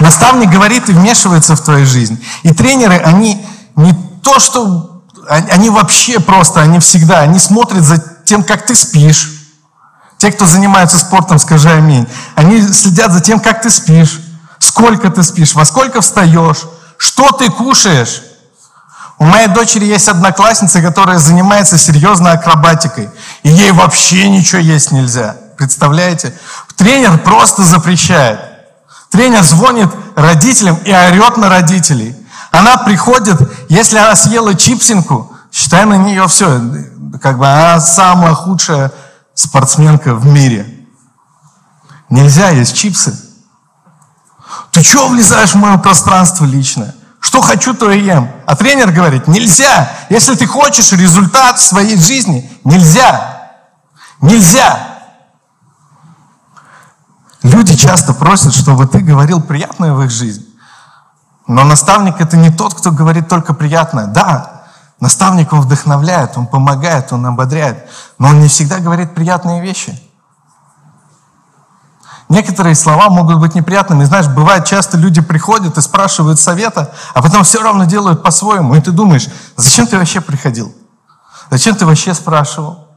Наставник 0.00 0.50
говорит 0.50 0.88
и 0.88 0.92
вмешивается 0.92 1.56
в 1.56 1.60
твою 1.60 1.86
жизнь. 1.86 2.22
И 2.42 2.52
тренеры, 2.52 2.96
они 2.98 3.44
не 3.76 3.94
то, 4.22 4.38
что... 4.38 5.02
Они 5.28 5.50
они 5.50 5.70
вообще 5.70 6.20
просто, 6.20 6.60
они 6.60 6.78
всегда, 6.78 7.20
они 7.20 7.38
смотрят 7.40 7.82
за 7.82 7.98
тем, 8.24 8.44
как 8.44 8.64
ты 8.64 8.76
спишь. 8.76 9.32
Те, 10.18 10.30
кто 10.30 10.46
занимается 10.46 10.98
спортом, 10.98 11.38
скажи 11.38 11.70
аминь. 11.70 12.06
Они 12.36 12.60
следят 12.62 13.12
за 13.12 13.20
тем, 13.20 13.40
как 13.40 13.60
ты 13.60 13.70
спишь, 13.70 14.20
сколько 14.58 15.10
ты 15.10 15.22
спишь, 15.22 15.54
во 15.54 15.64
сколько 15.64 16.00
встаешь, 16.00 16.62
что 16.96 17.32
ты 17.32 17.50
кушаешь. 17.50 18.22
У 19.18 19.24
моей 19.24 19.48
дочери 19.48 19.86
есть 19.86 20.08
одноклассница, 20.08 20.82
которая 20.82 21.18
занимается 21.18 21.78
серьезно 21.78 22.32
акробатикой. 22.32 23.10
И 23.42 23.48
ей 23.48 23.72
вообще 23.72 24.28
ничего 24.28 24.60
есть 24.60 24.92
нельзя. 24.92 25.36
Представляете? 25.56 26.34
Тренер 26.76 27.18
просто 27.18 27.62
запрещает. 27.62 28.55
Тренер 29.10 29.42
звонит 29.44 29.88
родителям 30.14 30.76
и 30.84 30.92
орет 30.92 31.36
на 31.36 31.48
родителей. 31.48 32.16
Она 32.50 32.78
приходит, 32.78 33.38
если 33.68 33.98
она 33.98 34.16
съела 34.16 34.54
чипсинку, 34.54 35.32
считай 35.52 35.84
на 35.84 35.96
нее 35.96 36.26
все. 36.28 36.60
Как 37.22 37.38
бы 37.38 37.46
она 37.46 37.80
самая 37.80 38.34
худшая 38.34 38.92
спортсменка 39.34 40.14
в 40.14 40.26
мире. 40.26 40.86
Нельзя 42.08 42.50
есть 42.50 42.76
чипсы. 42.76 43.18
Ты 44.70 44.82
чего 44.82 45.08
влезаешь 45.08 45.52
в 45.52 45.56
мое 45.56 45.76
пространство 45.78 46.44
личное? 46.44 46.94
Что 47.20 47.40
хочу, 47.40 47.74
то 47.74 47.90
и 47.90 48.04
ем. 48.04 48.30
А 48.46 48.54
тренер 48.54 48.92
говорит, 48.92 49.26
нельзя. 49.26 49.90
Если 50.10 50.34
ты 50.34 50.46
хочешь 50.46 50.92
результат 50.92 51.58
в 51.58 51.64
своей 51.64 51.96
жизни, 51.96 52.48
нельзя. 52.62 53.50
Нельзя. 54.20 54.95
Люди 57.46 57.76
часто 57.76 58.12
просят, 58.12 58.54
чтобы 58.54 58.88
ты 58.88 58.98
говорил 58.98 59.40
приятное 59.40 59.92
в 59.92 60.02
их 60.02 60.10
жизнь. 60.10 60.44
Но 61.46 61.62
наставник 61.62 62.20
это 62.20 62.36
не 62.36 62.50
тот, 62.50 62.74
кто 62.74 62.90
говорит 62.90 63.28
только 63.28 63.54
приятное. 63.54 64.06
Да, 64.06 64.64
наставник 64.98 65.52
он 65.52 65.60
вдохновляет, 65.60 66.36
он 66.36 66.48
помогает, 66.48 67.12
он 67.12 67.24
ободряет, 67.24 67.88
но 68.18 68.28
он 68.28 68.40
не 68.40 68.48
всегда 68.48 68.80
говорит 68.80 69.14
приятные 69.14 69.62
вещи. 69.62 69.96
Некоторые 72.28 72.74
слова 72.74 73.10
могут 73.10 73.38
быть 73.38 73.54
неприятными. 73.54 74.02
Знаешь, 74.02 74.26
бывает 74.26 74.64
часто 74.64 74.96
люди 74.96 75.20
приходят 75.20 75.78
и 75.78 75.80
спрашивают 75.80 76.40
совета, 76.40 76.92
а 77.14 77.22
потом 77.22 77.44
все 77.44 77.62
равно 77.62 77.84
делают 77.84 78.24
по-своему. 78.24 78.74
И 78.74 78.80
ты 78.80 78.90
думаешь, 78.90 79.28
зачем 79.54 79.86
ты 79.86 79.96
вообще 79.96 80.20
приходил? 80.20 80.74
Зачем 81.48 81.76
ты 81.76 81.86
вообще 81.86 82.12
спрашивал? 82.12 82.88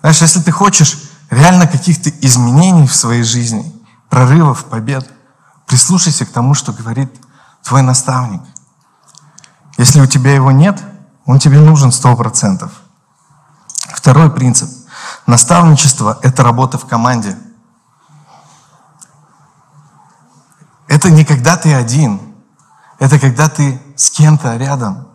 Знаешь, 0.00 0.20
если 0.20 0.40
ты 0.40 0.50
хочешь 0.50 1.11
реально 1.32 1.66
каких-то 1.66 2.10
изменений 2.20 2.86
в 2.86 2.94
своей 2.94 3.24
жизни, 3.24 3.64
прорывов, 4.08 4.66
побед, 4.66 5.10
прислушайся 5.66 6.24
к 6.24 6.30
тому, 6.30 6.54
что 6.54 6.72
говорит 6.72 7.10
твой 7.64 7.82
наставник. 7.82 8.42
Если 9.78 10.00
у 10.00 10.06
тебя 10.06 10.32
его 10.32 10.52
нет, 10.52 10.80
он 11.24 11.40
тебе 11.40 11.58
нужен 11.58 11.90
сто 11.90 12.14
процентов. 12.14 12.70
Второй 13.94 14.30
принцип. 14.30 14.70
Наставничество– 15.26 16.18
это 16.22 16.44
работа 16.44 16.78
в 16.78 16.86
команде– 16.86 17.36
Это 20.92 21.10
не 21.10 21.24
когда 21.24 21.56
ты 21.56 21.72
один, 21.72 22.20
это 22.98 23.18
когда 23.18 23.48
ты 23.48 23.80
с 23.96 24.10
кем-то 24.10 24.58
рядом. 24.58 25.08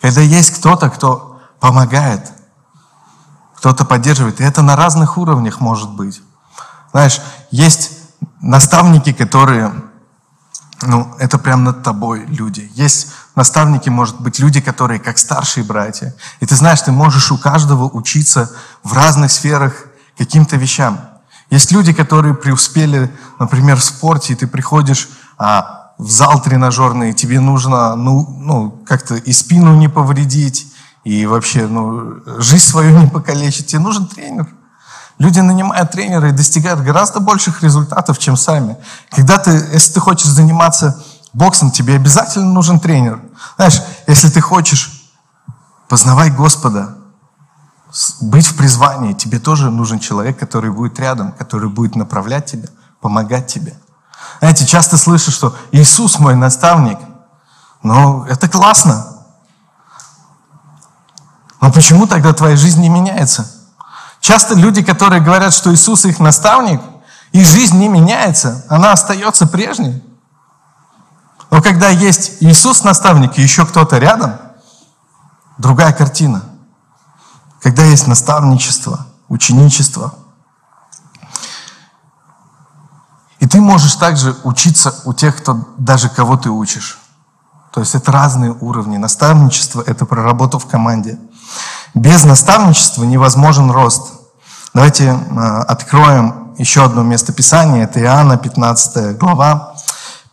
Когда 0.00 0.20
есть 0.20 0.56
кто-то, 0.56 0.88
кто 0.90 1.40
помогает, 1.58 2.30
кто-то 3.64 3.86
поддерживает. 3.86 4.42
И 4.42 4.44
это 4.44 4.60
на 4.60 4.76
разных 4.76 5.16
уровнях 5.16 5.58
может 5.58 5.88
быть. 5.88 6.20
Знаешь, 6.90 7.22
есть 7.50 7.92
наставники, 8.42 9.14
которые, 9.14 9.72
ну, 10.82 11.14
это 11.18 11.38
прям 11.38 11.64
над 11.64 11.82
тобой 11.82 12.26
люди. 12.26 12.70
Есть 12.74 13.14
наставники, 13.34 13.88
может 13.88 14.20
быть, 14.20 14.38
люди, 14.38 14.60
которые 14.60 15.00
как 15.00 15.16
старшие 15.16 15.64
братья. 15.64 16.14
И 16.40 16.46
ты 16.46 16.54
знаешь, 16.56 16.82
ты 16.82 16.92
можешь 16.92 17.32
у 17.32 17.38
каждого 17.38 17.84
учиться 17.84 18.50
в 18.82 18.92
разных 18.92 19.32
сферах 19.32 19.86
каким-то 20.18 20.56
вещам. 20.56 21.00
Есть 21.48 21.72
люди, 21.72 21.94
которые 21.94 22.34
преуспели, 22.34 23.10
например, 23.38 23.76
в 23.78 23.84
спорте, 23.84 24.34
и 24.34 24.36
ты 24.36 24.46
приходишь 24.46 25.08
а, 25.38 25.94
в 25.96 26.10
зал 26.10 26.42
тренажерный, 26.42 27.14
тебе 27.14 27.40
нужно 27.40 27.96
ну, 27.96 28.28
ну, 28.28 28.70
как-то 28.84 29.14
и 29.14 29.32
спину 29.32 29.74
не 29.74 29.88
повредить, 29.88 30.66
и 31.04 31.26
вообще 31.26 31.66
ну, 31.66 32.22
жизнь 32.40 32.64
свою 32.64 32.98
не 32.98 33.06
покалечить, 33.06 33.66
тебе 33.66 33.80
нужен 33.80 34.06
тренер. 34.06 34.48
Люди 35.18 35.38
нанимают 35.38 35.92
тренера 35.92 36.28
и 36.28 36.32
достигают 36.32 36.80
гораздо 36.80 37.20
больших 37.20 37.62
результатов, 37.62 38.18
чем 38.18 38.36
сами. 38.36 38.76
Когда 39.10 39.38
ты, 39.38 39.50
если 39.72 39.92
ты 39.92 40.00
хочешь 40.00 40.26
заниматься 40.26 41.00
боксом, 41.32 41.70
тебе 41.70 41.94
обязательно 41.94 42.52
нужен 42.52 42.80
тренер. 42.80 43.20
Знаешь, 43.56 43.80
если 44.06 44.28
ты 44.28 44.40
хочешь 44.40 45.12
познавать 45.88 46.34
Господа, 46.34 46.96
быть 48.20 48.46
в 48.46 48.56
призвании, 48.56 49.12
тебе 49.12 49.38
тоже 49.38 49.70
нужен 49.70 50.00
человек, 50.00 50.38
который 50.38 50.72
будет 50.72 50.98
рядом, 50.98 51.32
который 51.32 51.68
будет 51.68 51.94
направлять 51.94 52.46
тебя, 52.46 52.68
помогать 53.00 53.46
тебе. 53.46 53.74
Знаете, 54.40 54.66
часто 54.66 54.96
слышу, 54.96 55.30
что 55.30 55.54
Иисус 55.70 56.18
мой 56.18 56.34
наставник. 56.34 56.98
Ну, 57.82 58.24
это 58.24 58.48
классно. 58.48 59.13
Но 61.64 61.72
почему 61.72 62.06
тогда 62.06 62.34
твоя 62.34 62.56
жизнь 62.56 62.82
не 62.82 62.90
меняется? 62.90 63.50
Часто 64.20 64.54
люди, 64.54 64.82
которые 64.82 65.22
говорят, 65.22 65.54
что 65.54 65.72
Иисус 65.72 66.04
их 66.04 66.20
наставник, 66.20 66.82
их 67.32 67.46
жизнь 67.46 67.78
не 67.78 67.88
меняется, 67.88 68.66
она 68.68 68.92
остается 68.92 69.46
прежней. 69.46 70.04
Но 71.50 71.62
когда 71.62 71.88
есть 71.88 72.32
Иисус 72.40 72.84
наставник 72.84 73.38
и 73.38 73.42
еще 73.42 73.64
кто-то 73.64 73.96
рядом, 73.96 74.34
другая 75.56 75.94
картина. 75.94 76.42
Когда 77.62 77.82
есть 77.82 78.08
наставничество, 78.08 79.06
ученичество– 79.28 80.12
И 83.40 83.46
ты 83.46 83.60
можешь 83.60 83.94
также 83.96 84.36
учиться 84.44 84.94
у 85.04 85.12
тех, 85.12 85.36
кто 85.36 85.68
даже 85.76 86.08
кого 86.08 86.36
ты 86.38 86.48
учишь. 86.48 86.98
То 87.72 87.80
есть 87.80 87.94
это 87.94 88.10
разные 88.10 88.52
уровни. 88.52 88.96
Наставничество– 88.96 89.82
это 89.86 90.06
проработа 90.06 90.58
в 90.58 90.66
команде. 90.66 91.18
Без 91.94 92.24
наставничества 92.24 93.04
невозможен 93.04 93.70
рост. 93.70 94.12
Давайте 94.74 95.04
э, 95.06 95.14
откроем 95.68 96.54
еще 96.58 96.84
одно 96.84 97.02
место 97.02 97.32
Писания. 97.32 97.84
Это 97.84 98.00
Иоанна, 98.00 98.36
15 98.36 99.16
глава, 99.16 99.74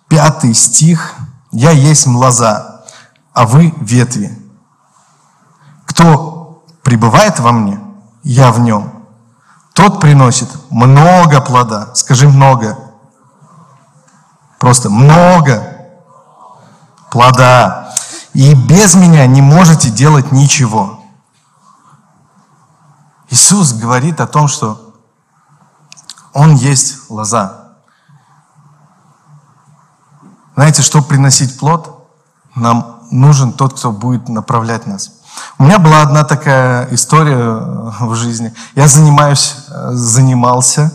5 0.08 0.56
стих. 0.58 1.14
«Я 1.52 1.72
есть 1.72 2.08
лоза, 2.08 2.82
а 3.34 3.46
вы 3.46 3.74
ветви. 3.82 4.38
Кто 5.86 6.64
пребывает 6.82 7.40
во 7.40 7.52
мне, 7.52 7.80
я 8.24 8.52
в 8.52 8.62
нем. 8.62 9.06
Тот 9.74 10.00
приносит 10.00 10.50
много 10.70 11.42
плода». 11.42 11.94
Скажи 11.94 12.30
«много». 12.30 12.78
Просто 14.60 14.90
много 14.90 15.64
плода. 17.10 17.90
И 18.34 18.54
без 18.54 18.96
меня 18.96 19.26
не 19.26 19.42
можете 19.42 19.90
делать 19.90 20.32
ничего. 20.32 21.01
Иисус 23.32 23.74
говорит 23.74 24.20
о 24.20 24.28
том, 24.28 24.48
что 24.48 24.94
Он 26.34 26.56
есть 26.56 27.10
лоза. 27.10 27.72
Знаете, 30.56 30.82
чтобы 30.82 31.08
приносить 31.08 31.58
плод, 31.58 32.08
нам 32.56 33.00
нужен 33.10 33.54
тот, 33.54 33.74
кто 33.74 33.92
будет 33.92 34.28
направлять 34.28 34.86
нас. 34.86 35.12
У 35.58 35.64
меня 35.64 35.80
была 35.80 36.02
одна 36.02 36.26
такая 36.26 36.88
история 36.94 37.58
в 38.00 38.16
жизни. 38.16 38.54
Я 38.76 38.88
занимаюсь, 38.88 39.56
занимался, 39.92 40.92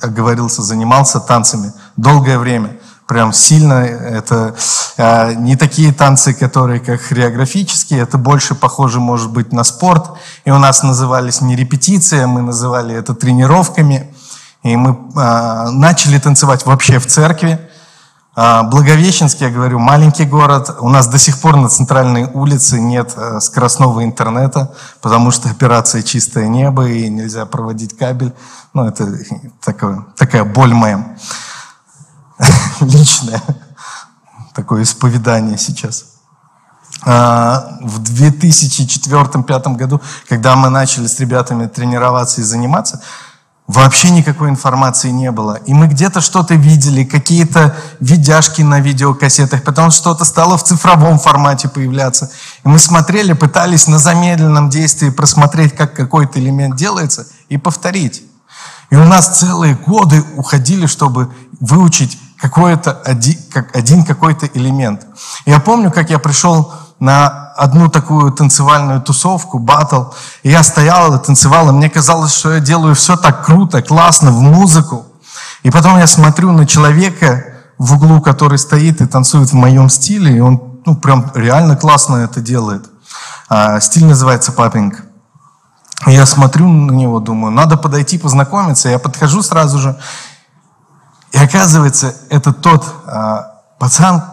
оговорился, 0.00 0.62
занимался 0.62 1.20
танцами 1.20 1.72
долгое 1.96 2.38
время 2.38 2.80
прям 3.06 3.32
сильно. 3.32 3.84
Это 3.84 4.54
э, 4.96 5.34
не 5.34 5.56
такие 5.56 5.92
танцы, 5.92 6.34
которые 6.34 6.80
как 6.80 7.00
хореографические, 7.00 8.00
это 8.00 8.18
больше 8.18 8.54
похоже, 8.54 9.00
может 9.00 9.30
быть, 9.30 9.52
на 9.52 9.64
спорт. 9.64 10.18
И 10.44 10.50
у 10.50 10.58
нас 10.58 10.82
назывались 10.82 11.40
не 11.40 11.56
репетиция, 11.56 12.26
мы 12.26 12.42
называли 12.42 12.94
это 12.94 13.14
тренировками. 13.14 14.12
И 14.62 14.76
мы 14.76 14.90
э, 14.90 15.70
начали 15.70 16.18
танцевать 16.18 16.66
вообще 16.66 16.98
в 16.98 17.06
церкви. 17.06 17.60
Э, 18.36 18.62
Благовещенский, 18.64 19.46
я 19.46 19.52
говорю, 19.52 19.78
маленький 19.78 20.24
город. 20.24 20.76
У 20.80 20.88
нас 20.88 21.06
до 21.06 21.18
сих 21.18 21.38
пор 21.38 21.56
на 21.56 21.68
центральной 21.68 22.24
улице 22.24 22.80
нет 22.80 23.12
э, 23.16 23.38
скоростного 23.40 24.02
интернета, 24.04 24.74
потому 25.00 25.30
что 25.30 25.48
операция 25.48 26.02
«Чистое 26.02 26.48
небо» 26.48 26.88
и 26.88 27.08
нельзя 27.08 27.46
проводить 27.46 27.96
кабель. 27.96 28.34
Ну, 28.74 28.84
это 28.84 29.08
такое, 29.64 30.04
такая 30.16 30.44
боль 30.44 30.74
моя. 30.74 31.16
личное 32.80 33.42
такое 34.56 34.82
исповедание 34.82 35.58
сейчас. 35.58 36.06
А, 37.04 37.78
в 37.82 38.00
2004-2005 38.00 39.76
году, 39.76 40.00
когда 40.28 40.56
мы 40.56 40.70
начали 40.70 41.06
с 41.06 41.20
ребятами 41.20 41.66
тренироваться 41.66 42.40
и 42.40 42.44
заниматься, 42.44 43.02
вообще 43.66 44.10
никакой 44.10 44.48
информации 44.48 45.10
не 45.10 45.30
было. 45.30 45.56
И 45.66 45.74
мы 45.74 45.88
где-то 45.88 46.22
что-то 46.22 46.54
видели, 46.54 47.04
какие-то 47.04 47.76
видяшки 48.00 48.62
на 48.62 48.80
видеокассетах, 48.80 49.62
потом 49.62 49.90
что-то 49.90 50.24
стало 50.24 50.56
в 50.56 50.64
цифровом 50.64 51.18
формате 51.18 51.68
появляться. 51.68 52.30
И 52.64 52.68
мы 52.68 52.78
смотрели, 52.78 53.34
пытались 53.34 53.88
на 53.88 53.98
замедленном 53.98 54.70
действии 54.70 55.10
просмотреть, 55.10 55.76
как 55.76 55.94
какой-то 55.94 56.40
элемент 56.40 56.76
делается, 56.76 57.26
и 57.50 57.58
повторить. 57.58 58.22
И 58.88 58.96
у 58.96 59.04
нас 59.04 59.38
целые 59.38 59.74
годы 59.74 60.24
уходили, 60.36 60.86
чтобы 60.86 61.30
выучить 61.60 62.18
какой-то 62.38 62.92
один, 63.04 63.36
как 63.52 63.74
один 63.76 64.04
какой-то 64.04 64.46
элемент. 64.46 65.06
Я 65.46 65.60
помню, 65.60 65.90
как 65.90 66.10
я 66.10 66.18
пришел 66.18 66.72
на 66.98 67.52
одну 67.56 67.88
такую 67.88 68.32
танцевальную 68.32 69.00
тусовку, 69.02 69.58
батл, 69.58 70.04
и 70.42 70.50
я 70.50 70.62
стоял 70.62 71.14
и 71.14 71.24
танцевал, 71.24 71.68
и 71.68 71.72
мне 71.72 71.90
казалось, 71.90 72.34
что 72.34 72.54
я 72.54 72.60
делаю 72.60 72.94
все 72.94 73.16
так 73.16 73.44
круто, 73.44 73.82
классно, 73.82 74.30
в 74.30 74.40
музыку. 74.40 75.06
И 75.62 75.70
потом 75.70 75.98
я 75.98 76.06
смотрю 76.06 76.52
на 76.52 76.66
человека 76.66 77.44
в 77.78 77.94
углу, 77.94 78.20
который 78.20 78.58
стоит 78.58 79.00
и 79.00 79.06
танцует 79.06 79.50
в 79.50 79.54
моем 79.54 79.88
стиле, 79.88 80.36
и 80.36 80.40
он 80.40 80.80
ну, 80.86 80.96
прям 80.96 81.30
реально 81.34 81.76
классно 81.76 82.16
это 82.16 82.40
делает. 82.40 82.84
А, 83.48 83.80
стиль 83.80 84.06
называется 84.06 84.52
папинг. 84.52 85.02
Я 86.06 86.26
смотрю 86.26 86.68
на 86.68 86.92
него, 86.92 87.20
думаю, 87.20 87.52
надо 87.52 87.76
подойти, 87.76 88.18
познакомиться. 88.18 88.88
Я 88.88 88.98
подхожу 88.98 89.42
сразу 89.42 89.78
же, 89.78 89.98
и 91.32 91.38
оказывается, 91.38 92.14
это 92.30 92.52
тот 92.52 92.84
а, 93.06 93.60
пацан, 93.78 94.24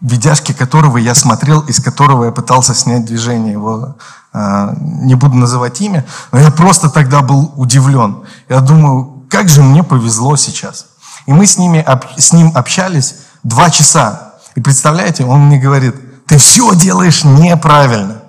видяшки 0.00 0.52
которого 0.52 0.96
я 0.96 1.14
смотрел, 1.14 1.60
из 1.60 1.80
которого 1.80 2.24
я 2.24 2.32
пытался 2.32 2.74
снять 2.74 3.04
движение. 3.04 3.52
Его, 3.52 3.96
а, 4.32 4.74
не 4.80 5.14
буду 5.14 5.36
называть 5.36 5.80
имя, 5.80 6.04
но 6.32 6.38
я 6.40 6.50
просто 6.50 6.90
тогда 6.90 7.20
был 7.20 7.52
удивлен. 7.56 8.24
Я 8.48 8.60
думаю, 8.60 9.24
как 9.30 9.48
же 9.48 9.62
мне 9.62 9.82
повезло 9.82 10.36
сейчас. 10.36 10.86
И 11.26 11.32
мы 11.32 11.46
с, 11.46 11.58
ними, 11.58 11.86
с 12.16 12.32
ним 12.32 12.52
общались 12.54 13.16
два 13.42 13.70
часа. 13.70 14.34
И 14.54 14.60
представляете, 14.60 15.24
он 15.24 15.46
мне 15.46 15.58
говорит, 15.58 16.26
ты 16.26 16.38
все 16.38 16.74
делаешь 16.74 17.24
неправильно. 17.24 18.22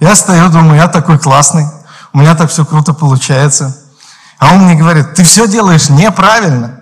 Я 0.00 0.14
стою, 0.14 0.48
думаю, 0.48 0.76
я 0.76 0.88
такой 0.88 1.18
классный, 1.18 1.66
у 2.12 2.18
меня 2.18 2.34
так 2.34 2.50
все 2.50 2.64
круто 2.64 2.92
получается. 2.94 3.76
А 4.38 4.54
он 4.54 4.64
мне 4.64 4.74
говорит, 4.74 5.14
ты 5.14 5.22
все 5.22 5.46
делаешь 5.46 5.90
неправильно. 5.90 6.79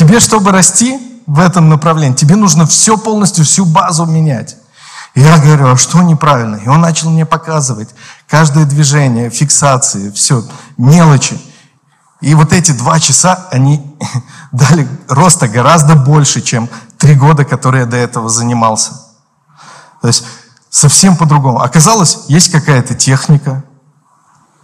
Тебе, 0.00 0.18
чтобы 0.18 0.50
расти 0.50 0.98
в 1.26 1.38
этом 1.38 1.68
направлении, 1.68 2.16
тебе 2.16 2.34
нужно 2.34 2.66
все 2.66 2.96
полностью, 2.96 3.44
всю 3.44 3.66
базу 3.66 4.06
менять. 4.06 4.56
И 5.14 5.20
я 5.20 5.36
говорю, 5.36 5.72
а 5.72 5.76
что 5.76 6.00
неправильно? 6.00 6.56
И 6.56 6.68
он 6.68 6.80
начал 6.80 7.10
мне 7.10 7.26
показывать 7.26 7.90
каждое 8.26 8.64
движение, 8.64 9.28
фиксации, 9.28 10.10
все, 10.12 10.42
мелочи. 10.78 11.38
И 12.22 12.34
вот 12.34 12.54
эти 12.54 12.72
два 12.72 12.98
часа, 12.98 13.46
они 13.50 13.94
дали 14.52 14.88
роста 15.06 15.48
гораздо 15.48 15.96
больше, 15.96 16.40
чем 16.40 16.70
три 16.96 17.14
года, 17.14 17.44
которые 17.44 17.82
я 17.82 17.86
до 17.86 17.98
этого 17.98 18.30
занимался. 18.30 18.92
То 20.00 20.08
есть 20.08 20.24
совсем 20.70 21.14
по-другому. 21.14 21.60
Оказалось, 21.60 22.20
есть 22.28 22.50
какая-то 22.50 22.94
техника, 22.94 23.64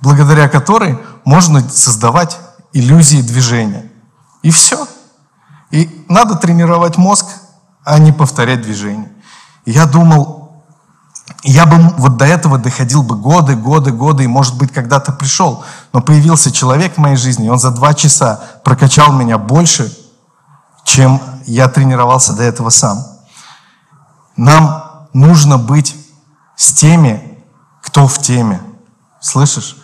благодаря 0.00 0.48
которой 0.48 0.98
можно 1.26 1.60
создавать 1.68 2.38
иллюзии 2.72 3.20
движения. 3.20 3.92
И 4.40 4.50
все. 4.50 4.88
И 5.70 6.04
надо 6.08 6.36
тренировать 6.36 6.96
мозг, 6.96 7.26
а 7.84 7.98
не 7.98 8.12
повторять 8.12 8.62
движение. 8.62 9.10
Я 9.64 9.86
думал, 9.86 10.64
я 11.42 11.66
бы 11.66 11.76
вот 11.98 12.16
до 12.16 12.24
этого 12.24 12.58
доходил 12.58 13.02
бы 13.02 13.16
годы, 13.16 13.56
годы, 13.56 13.90
годы, 13.92 14.24
и, 14.24 14.28
может 14.28 14.56
быть, 14.56 14.72
когда-то 14.72 15.12
пришел. 15.12 15.64
Но 15.92 16.00
появился 16.00 16.52
человек 16.52 16.94
в 16.94 16.98
моей 16.98 17.16
жизни, 17.16 17.46
и 17.46 17.50
он 17.50 17.58
за 17.58 17.70
два 17.70 17.94
часа 17.94 18.40
прокачал 18.64 19.12
меня 19.12 19.38
больше, 19.38 19.96
чем 20.84 21.20
я 21.46 21.68
тренировался 21.68 22.32
до 22.32 22.42
этого 22.42 22.70
сам. 22.70 23.04
Нам 24.36 25.08
нужно 25.12 25.58
быть 25.58 25.96
с 26.56 26.72
теми, 26.72 27.38
кто 27.82 28.06
в 28.06 28.18
теме. 28.18 28.60
Слышишь? 29.20 29.76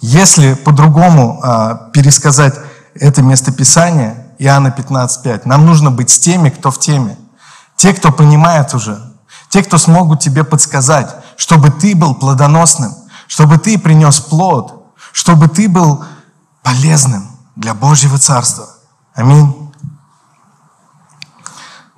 Если 0.00 0.54
по-другому 0.54 1.40
а, 1.42 1.90
пересказать 1.92 2.54
это 2.94 3.22
местописание, 3.22 4.29
Иоанна 4.40 4.68
15.5, 4.68 5.42
нам 5.44 5.66
нужно 5.66 5.90
быть 5.90 6.08
с 6.08 6.18
теми, 6.18 6.48
кто 6.48 6.70
в 6.70 6.78
теме. 6.78 7.18
Те, 7.76 7.92
кто 7.92 8.10
понимает 8.10 8.72
уже. 8.72 8.98
Те, 9.50 9.62
кто 9.62 9.76
смогут 9.76 10.20
тебе 10.20 10.44
подсказать, 10.44 11.14
чтобы 11.36 11.70
ты 11.70 11.94
был 11.94 12.14
плодоносным, 12.14 12.94
чтобы 13.26 13.58
ты 13.58 13.78
принес 13.78 14.18
плод, 14.18 14.94
чтобы 15.12 15.48
ты 15.48 15.68
был 15.68 16.02
полезным 16.62 17.36
для 17.54 17.74
Божьего 17.74 18.16
Царства. 18.16 18.66
Аминь. 19.14 19.70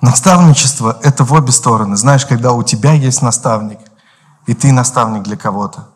Наставничество– 0.01 0.99
это 1.01 1.23
в 1.23 1.31
обе 1.31 1.53
стороны. 1.53 1.95
Знаешь, 1.95 2.25
когда 2.25 2.51
у 2.51 2.61
тебя 2.63 2.91
есть 2.91 3.21
наставник, 3.21 3.79
и 4.47 4.53
ты 4.53 4.73
наставник 4.73 5.23
для 5.23 5.37
кого-то. 5.37 5.87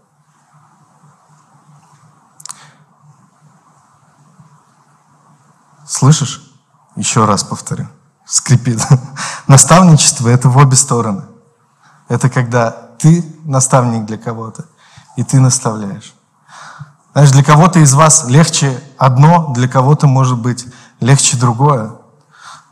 Слышишь? 5.88 6.42
Еще 6.96 7.26
раз 7.26 7.44
повторю. 7.44 7.88
Скрипит. 8.26 8.86
Наставничество– 9.48 10.28
это 10.30 10.50
в 10.50 10.58
обе 10.58 10.76
стороны. 10.76 11.24
Это 12.10 12.30
когда 12.30 12.72
ты 12.72 13.24
наставник 13.44 14.06
для 14.06 14.18
кого-то, 14.18 14.66
и 15.16 15.24
ты 15.24 15.40
наставляешь. 15.40 16.14
Знаешь, 17.14 17.32
для 17.32 17.44
кого-то 17.44 17.80
из 17.80 17.94
вас 17.94 18.26
легче 18.28 18.82
одно, 18.98 19.54
для 19.54 19.68
кого-то 19.68 20.08
может 20.08 20.38
быть 20.38 20.66
легче 21.00 21.38
другое 21.38 21.94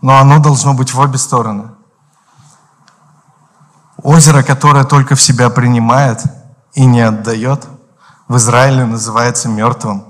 но 0.06 0.20
оно 0.20 0.38
должно 0.38 0.76
быть 0.76 0.94
в 0.94 1.00
обе 1.00 1.18
стороны. 1.18 1.72
Озеро, 4.04 4.44
которое 4.44 4.84
только 4.84 5.16
в 5.16 5.22
себя 5.22 5.50
принимает 5.50 6.22
и 6.74 6.86
не 6.86 7.02
отдает, 7.02 7.66
в 8.28 8.38
Израиле 8.38 8.86
называется 8.86 9.50
мертвым. 9.50 10.06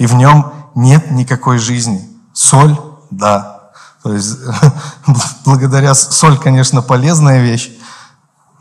И 0.00 0.06
в 0.06 0.14
нем 0.14 0.54
нет 0.74 1.10
никакой 1.10 1.58
жизни. 1.58 2.08
Соль, 2.32 2.74
да. 3.10 3.70
То 4.02 4.14
есть, 4.14 4.38
благодаря 5.44 5.94
соль, 5.94 6.38
конечно, 6.38 6.80
полезная 6.80 7.42
вещь, 7.42 7.70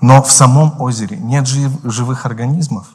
но 0.01 0.21
в 0.21 0.29
самом 0.29 0.81
озере 0.81 1.15
нет 1.15 1.47
жив, 1.47 1.71
живых 1.85 2.25
организмов. 2.25 2.87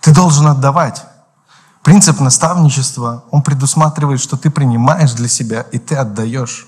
Ты 0.00 0.14
должен 0.14 0.46
отдавать. 0.46 1.04
Принцип 1.82 2.18
наставничества, 2.18 3.24
он 3.30 3.42
предусматривает, 3.42 4.18
что 4.18 4.38
ты 4.38 4.48
принимаешь 4.48 5.12
для 5.12 5.28
себя 5.28 5.60
и 5.70 5.78
ты 5.78 5.96
отдаешь. 5.96 6.66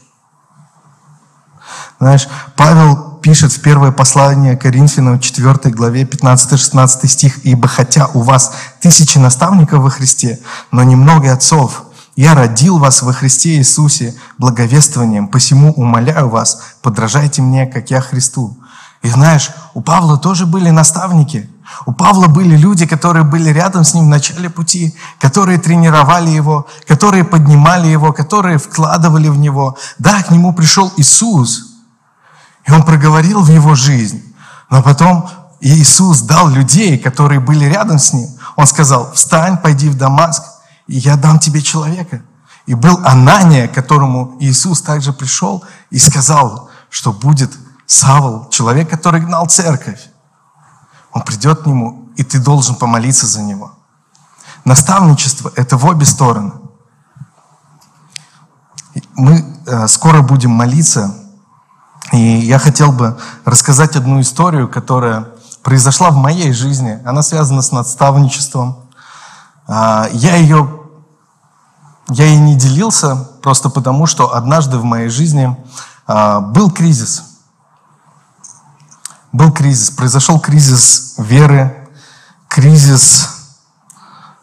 Знаешь, 2.00 2.28
Павел 2.56 3.18
пишет 3.22 3.52
в 3.52 3.60
первое 3.60 3.92
послание 3.92 4.56
Коринфянам, 4.56 5.20
4 5.20 5.74
главе, 5.74 6.02
15-16 6.02 7.06
стих, 7.06 7.44
«Ибо 7.44 7.68
хотя 7.68 8.08
у 8.08 8.20
вас 8.20 8.52
тысячи 8.80 9.18
наставников 9.18 9.82
во 9.82 9.90
Христе, 9.90 10.38
но 10.70 10.82
немного 10.82 11.32
отцов, 11.32 11.84
я 12.16 12.34
родил 12.34 12.78
вас 12.78 13.02
во 13.02 13.12
Христе 13.12 13.56
Иисусе 13.56 14.14
благовествованием, 14.38 15.28
посему 15.28 15.72
умоляю 15.72 16.28
вас, 16.28 16.60
подражайте 16.82 17.42
мне, 17.42 17.66
как 17.66 17.90
я 17.90 18.00
Христу». 18.00 18.58
И 19.02 19.08
знаешь, 19.08 19.50
у 19.74 19.80
Павла 19.80 20.16
тоже 20.18 20.46
были 20.46 20.70
наставники– 20.70 21.50
у 21.86 21.92
Павла 21.92 22.28
были 22.28 22.56
люди, 22.56 22.86
которые 22.86 23.24
были 23.24 23.50
рядом 23.50 23.84
с 23.84 23.94
ним 23.94 24.06
в 24.06 24.08
начале 24.08 24.48
пути, 24.48 24.94
которые 25.20 25.58
тренировали 25.58 26.30
его, 26.30 26.66
которые 26.86 27.24
поднимали 27.24 27.88
его, 27.88 28.12
которые 28.12 28.58
вкладывали 28.58 29.28
в 29.28 29.38
него. 29.38 29.76
Да, 29.98 30.22
к 30.22 30.30
нему 30.30 30.52
пришел 30.54 30.92
Иисус, 30.96 31.66
и 32.66 32.72
он 32.72 32.82
проговорил 32.82 33.42
в 33.42 33.50
его 33.50 33.74
жизнь. 33.74 34.22
Но 34.70 34.82
потом 34.82 35.28
Иисус 35.60 36.20
дал 36.22 36.48
людей, 36.48 36.98
которые 36.98 37.40
были 37.40 37.64
рядом 37.66 37.98
с 37.98 38.12
ним. 38.12 38.28
Он 38.56 38.66
сказал, 38.66 39.12
встань, 39.12 39.58
пойди 39.58 39.88
в 39.88 39.96
Дамаск, 39.96 40.42
и 40.86 40.96
я 40.96 41.16
дам 41.16 41.38
тебе 41.38 41.62
человека. 41.62 42.22
И 42.66 42.74
был 42.74 42.98
Анания, 43.04 43.68
которому 43.68 44.36
Иисус 44.40 44.80
также 44.80 45.12
пришел 45.12 45.62
и 45.90 45.98
сказал, 45.98 46.70
что 46.88 47.12
будет 47.12 47.52
Савл, 47.86 48.48
человек, 48.50 48.88
который 48.88 49.20
гнал 49.20 49.46
церковь. 49.46 50.00
Он 51.14 51.22
придет 51.22 51.62
к 51.62 51.66
нему, 51.66 52.08
и 52.16 52.24
ты 52.24 52.40
должен 52.40 52.74
помолиться 52.74 53.26
за 53.26 53.40
него. 53.40 53.72
Наставничество– 54.64 55.52
это 55.56 55.76
в 55.76 55.86
обе 55.86 56.04
стороны. 56.04 56.52
Мы 59.14 59.44
э, 59.66 59.86
скоро 59.86 60.22
будем 60.22 60.50
молиться, 60.50 61.14
и 62.12 62.18
я 62.18 62.58
хотел 62.58 62.90
бы 62.90 63.18
рассказать 63.44 63.94
одну 63.94 64.20
историю, 64.20 64.68
которая 64.68 65.28
произошла 65.62 66.10
в 66.10 66.16
моей 66.16 66.52
жизни. 66.52 67.00
Она 67.04 67.22
связана 67.22 67.62
с 67.62 67.70
наставничеством. 67.70 68.84
А, 69.66 70.08
я 70.12 70.36
ее 70.36 70.80
я 72.08 72.26
ей 72.26 72.36
не 72.36 72.54
делился 72.56 73.16
просто 73.40 73.70
потому, 73.70 74.06
что 74.06 74.34
однажды 74.34 74.78
в 74.78 74.84
моей 74.84 75.08
жизни 75.08 75.56
а, 76.06 76.40
был 76.40 76.72
кризис– 76.72 77.24
был 79.34 79.50
кризис, 79.50 79.90
произошел 79.90 80.38
кризис 80.38 81.03
веры, 81.18 81.88
кризис 82.48 83.28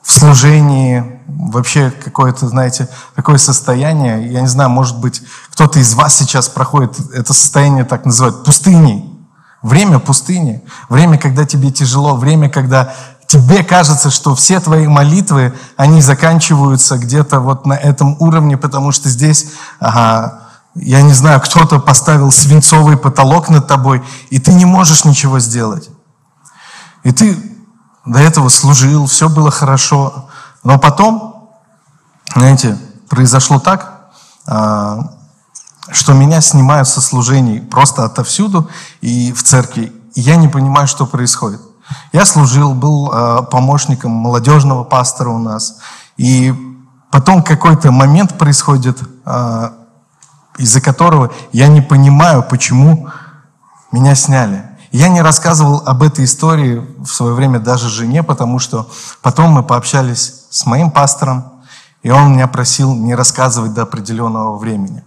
в 0.01 0.11
служении, 0.11 1.21
вообще 1.27 1.91
какое-то, 1.91 2.47
знаете, 2.47 2.89
такое 3.15 3.37
состояние, 3.37 4.31
я 4.31 4.41
не 4.41 4.47
знаю, 4.47 4.69
может 4.69 4.99
быть, 4.99 5.21
кто-то 5.51 5.79
из 5.79 5.93
вас 5.93 6.15
сейчас 6.15 6.49
проходит 6.49 6.93
это 7.13 7.33
состояние, 7.33 7.85
так 7.85 8.05
называют, 8.05 8.43
пустыней. 8.43 9.07
Время 9.61 9.99
пустыни, 9.99 10.63
время, 10.89 11.19
когда 11.19 11.45
тебе 11.45 11.71
тяжело, 11.71 12.15
время, 12.15 12.49
когда 12.49 12.93
тебе 13.27 13.63
кажется, 13.63 14.09
что 14.09 14.33
все 14.33 14.59
твои 14.59 14.87
молитвы, 14.87 15.53
они 15.77 16.01
заканчиваются 16.01 16.97
где-то 16.97 17.39
вот 17.39 17.67
на 17.67 17.73
этом 17.73 18.17
уровне, 18.19 18.57
потому 18.57 18.91
что 18.91 19.07
здесь 19.07 19.51
ага, 19.79 20.49
я 20.73 21.01
не 21.01 21.13
знаю, 21.13 21.39
кто-то 21.41 21.79
поставил 21.79 22.31
свинцовый 22.31 22.97
потолок 22.97 23.49
над 23.49 23.67
тобой, 23.67 24.03
и 24.31 24.39
ты 24.39 24.51
не 24.51 24.65
можешь 24.65 25.05
ничего 25.05 25.39
сделать. 25.39 25.90
И 27.03 27.11
ты 27.11 27.37
до 28.05 28.19
этого 28.19 28.49
служил, 28.49 29.05
все 29.05 29.29
было 29.29 29.51
хорошо. 29.51 30.29
Но 30.63 30.79
потом, 30.79 31.49
знаете, 32.35 32.77
произошло 33.09 33.59
так, 33.59 34.11
а, 34.47 35.11
что 35.91 36.13
меня 36.13 36.41
снимают 36.41 36.87
со 36.87 37.01
служений 37.01 37.61
просто 37.61 38.05
отовсюду 38.05 38.69
и 39.01 39.31
в 39.33 39.43
церкви. 39.43 39.91
И 40.15 40.21
я 40.21 40.35
не 40.35 40.47
понимаю, 40.47 40.87
что 40.87 41.05
происходит. 41.05 41.61
Я 42.13 42.25
служил, 42.25 42.73
был 42.73 43.11
а, 43.11 43.41
помощником 43.43 44.11
молодежного 44.11 44.83
пастора 44.83 45.29
у 45.29 45.39
нас. 45.39 45.79
И 46.17 46.53
потом 47.11 47.43
какой-то 47.43 47.91
момент 47.91 48.37
происходит, 48.37 48.97
а, 49.25 49.73
из-за 50.57 50.81
которого 50.81 51.31
я 51.51 51.67
не 51.67 51.81
понимаю, 51.81 52.43
почему 52.43 53.09
меня 53.91 54.15
сняли. 54.15 54.65
Я 54.91 55.07
не 55.07 55.21
рассказывал 55.21 55.83
об 55.85 56.03
этой 56.03 56.25
истории 56.25 56.85
в 56.99 57.07
свое 57.07 57.33
время 57.33 57.59
даже 57.59 57.87
жене, 57.87 58.23
потому 58.23 58.59
что 58.59 58.89
потом 59.21 59.51
мы 59.51 59.63
пообщались 59.63 60.47
с 60.49 60.65
моим 60.65 60.91
пастором, 60.91 61.63
и 62.03 62.11
он 62.11 62.33
меня 62.33 62.47
просил 62.47 62.93
не 62.93 63.15
рассказывать 63.15 63.73
до 63.73 63.83
определенного 63.83 64.57
времени. 64.57 65.05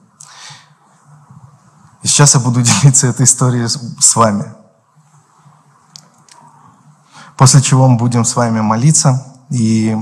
И 2.02 2.06
сейчас 2.06 2.34
я 2.34 2.40
буду 2.40 2.62
делиться 2.62 3.08
этой 3.08 3.24
историей 3.24 3.66
с 3.66 4.16
вами. 4.16 4.54
После 7.36 7.60
чего 7.60 7.86
мы 7.86 7.98
будем 7.98 8.24
с 8.24 8.36
вами 8.36 8.60
молиться. 8.60 9.26
И 9.50 9.94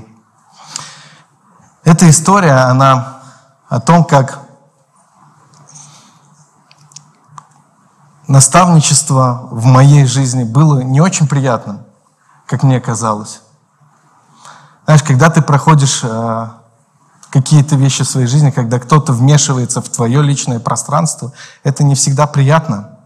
эта 1.82 2.08
история, 2.08 2.52
она 2.52 3.20
о 3.68 3.80
том, 3.80 4.04
как 4.04 4.46
наставничество 8.32 9.46
в 9.50 9.66
моей 9.66 10.06
жизни 10.06 10.44
было 10.44 10.80
не 10.80 11.02
очень 11.02 11.28
приятным, 11.28 11.84
как 12.46 12.62
мне 12.62 12.80
казалось. 12.80 13.42
Знаешь, 14.86 15.02
когда 15.02 15.28
ты 15.28 15.42
проходишь 15.42 16.00
э, 16.02 16.48
какие-то 17.28 17.76
вещи 17.76 18.04
в 18.04 18.08
своей 18.08 18.26
жизни, 18.26 18.50
когда 18.50 18.78
кто-то 18.78 19.12
вмешивается 19.12 19.82
в 19.82 19.88
твое 19.90 20.22
личное 20.22 20.60
пространство, 20.60 21.32
это 21.62 21.84
не 21.84 21.94
всегда 21.94 22.26
приятно. 22.26 22.98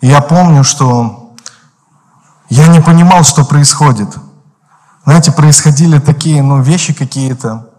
И 0.00 0.08
я 0.08 0.20
помню, 0.20 0.64
что 0.64 1.34
я 2.48 2.66
не 2.66 2.80
понимал, 2.80 3.22
что 3.22 3.44
происходит. 3.44 4.08
Знаете, 5.04 5.30
происходили 5.30 6.00
такие 6.00 6.42
ну, 6.42 6.60
вещи 6.60 6.92
какие-то, 6.92 7.70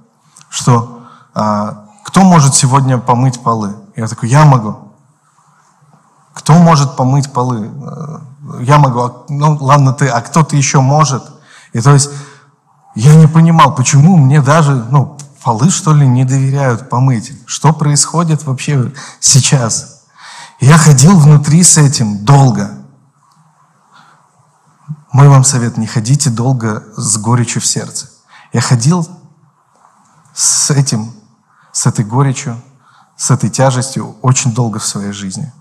что 0.50 1.02
а, 1.34 1.86
кто 2.06 2.22
может 2.22 2.56
сегодня 2.56 2.98
помыть 2.98 3.44
полы? 3.44 3.76
Я 3.98 4.08
такой, 4.08 4.30
я 4.30 4.46
могу. 4.46 4.83
Кто 6.34 6.54
может 6.54 6.96
помыть 6.96 7.32
полы? 7.32 7.70
Э, 7.70 8.20
я 8.62 8.78
могу. 8.78 9.00
А, 9.00 9.26
ну, 9.30 9.58
ладно 9.60 9.94
ты, 9.94 10.08
а 10.08 10.22
кто-то 10.22 10.56
еще 10.56 10.82
может? 10.82 11.24
И 11.74 11.82
то 11.82 11.94
есть 11.94 12.10
я 12.96 13.16
не 13.16 13.28
понимал, 13.28 13.74
почему 13.76 14.18
мне 14.18 14.42
даже, 14.42 14.86
ну, 14.92 15.18
полы, 15.44 15.70
что 15.70 15.94
ли, 15.94 16.08
не 16.08 16.26
доверяют 16.26 16.90
помыть. 16.90 17.34
Что 17.46 17.74
происходит 17.74 18.44
вообще 18.46 18.94
сейчас? 19.20 20.04
Я 20.60 20.78
ходил 20.78 21.18
внутри 21.20 21.64
с 21.64 21.78
этим 21.78 22.24
долго. 22.24 22.72
Мой 25.12 25.28
вам 25.28 25.44
совет, 25.44 25.78
не 25.78 25.88
ходите 25.88 26.30
долго 26.30 26.84
с 26.96 27.18
горечью 27.18 27.62
в 27.62 27.66
сердце. 27.66 28.10
Я 28.52 28.62
ходил 28.62 29.08
с 30.34 30.72
этим, 30.72 31.12
с 31.72 31.86
этой 31.86 32.06
горечью, 32.06 32.62
с 33.18 33.30
этой 33.30 33.50
тяжестью 33.50 34.16
очень 34.22 34.54
долго 34.54 34.80
в 34.80 34.86
своей 34.86 35.12
жизни. 35.12 35.52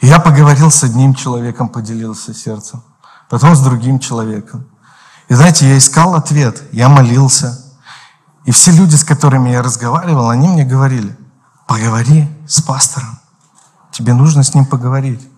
Я 0.00 0.20
поговорил 0.20 0.70
с 0.70 0.84
одним 0.84 1.14
человеком, 1.14 1.68
поделился 1.68 2.34
сердцем 2.34 2.82
потом 3.28 3.54
с 3.54 3.60
другим 3.60 3.98
человеком. 3.98 4.66
И 5.28 5.34
знаете, 5.34 5.68
я 5.68 5.78
искал 5.78 6.14
ответ, 6.14 6.62
я 6.72 6.88
молился. 6.88 7.62
И 8.44 8.52
все 8.52 8.70
люди, 8.70 8.94
с 8.94 9.04
которыми 9.04 9.50
я 9.50 9.62
разговаривал, 9.62 10.30
они 10.30 10.48
мне 10.48 10.64
говорили, 10.64 11.16
поговори 11.66 12.28
с 12.46 12.60
пастором, 12.62 13.18
тебе 13.90 14.14
нужно 14.14 14.44
с 14.44 14.54
ним 14.54 14.66
поговорить. 14.66 15.28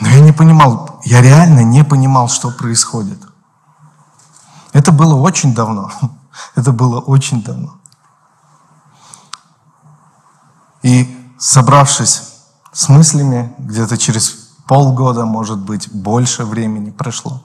Но 0.00 0.08
я 0.08 0.20
не 0.20 0.32
понимал, 0.32 1.00
я 1.04 1.20
реально 1.20 1.60
не 1.60 1.84
понимал, 1.84 2.28
что 2.28 2.50
происходит. 2.50 3.22
Это 4.72 4.90
было 4.90 5.14
очень 5.14 5.54
давно. 5.54 5.92
Это 6.56 6.72
было 6.72 6.98
очень 6.98 7.44
давно. 7.44 7.76
И 10.82 11.34
собравшись 11.38 12.31
с 12.72 12.88
мыслями, 12.88 13.54
где-то 13.58 13.98
через 13.98 14.30
полгода, 14.66 15.24
может 15.26 15.58
быть, 15.58 15.92
больше 15.92 16.44
времени 16.44 16.90
прошло. 16.90 17.44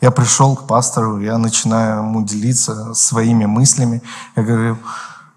Я 0.00 0.10
пришел 0.10 0.56
к 0.56 0.66
пастору, 0.66 1.20
я 1.20 1.38
начинаю 1.38 1.98
ему 1.98 2.24
делиться 2.24 2.94
своими 2.94 3.44
мыслями. 3.44 4.02
Я 4.34 4.42
говорю, 4.42 4.78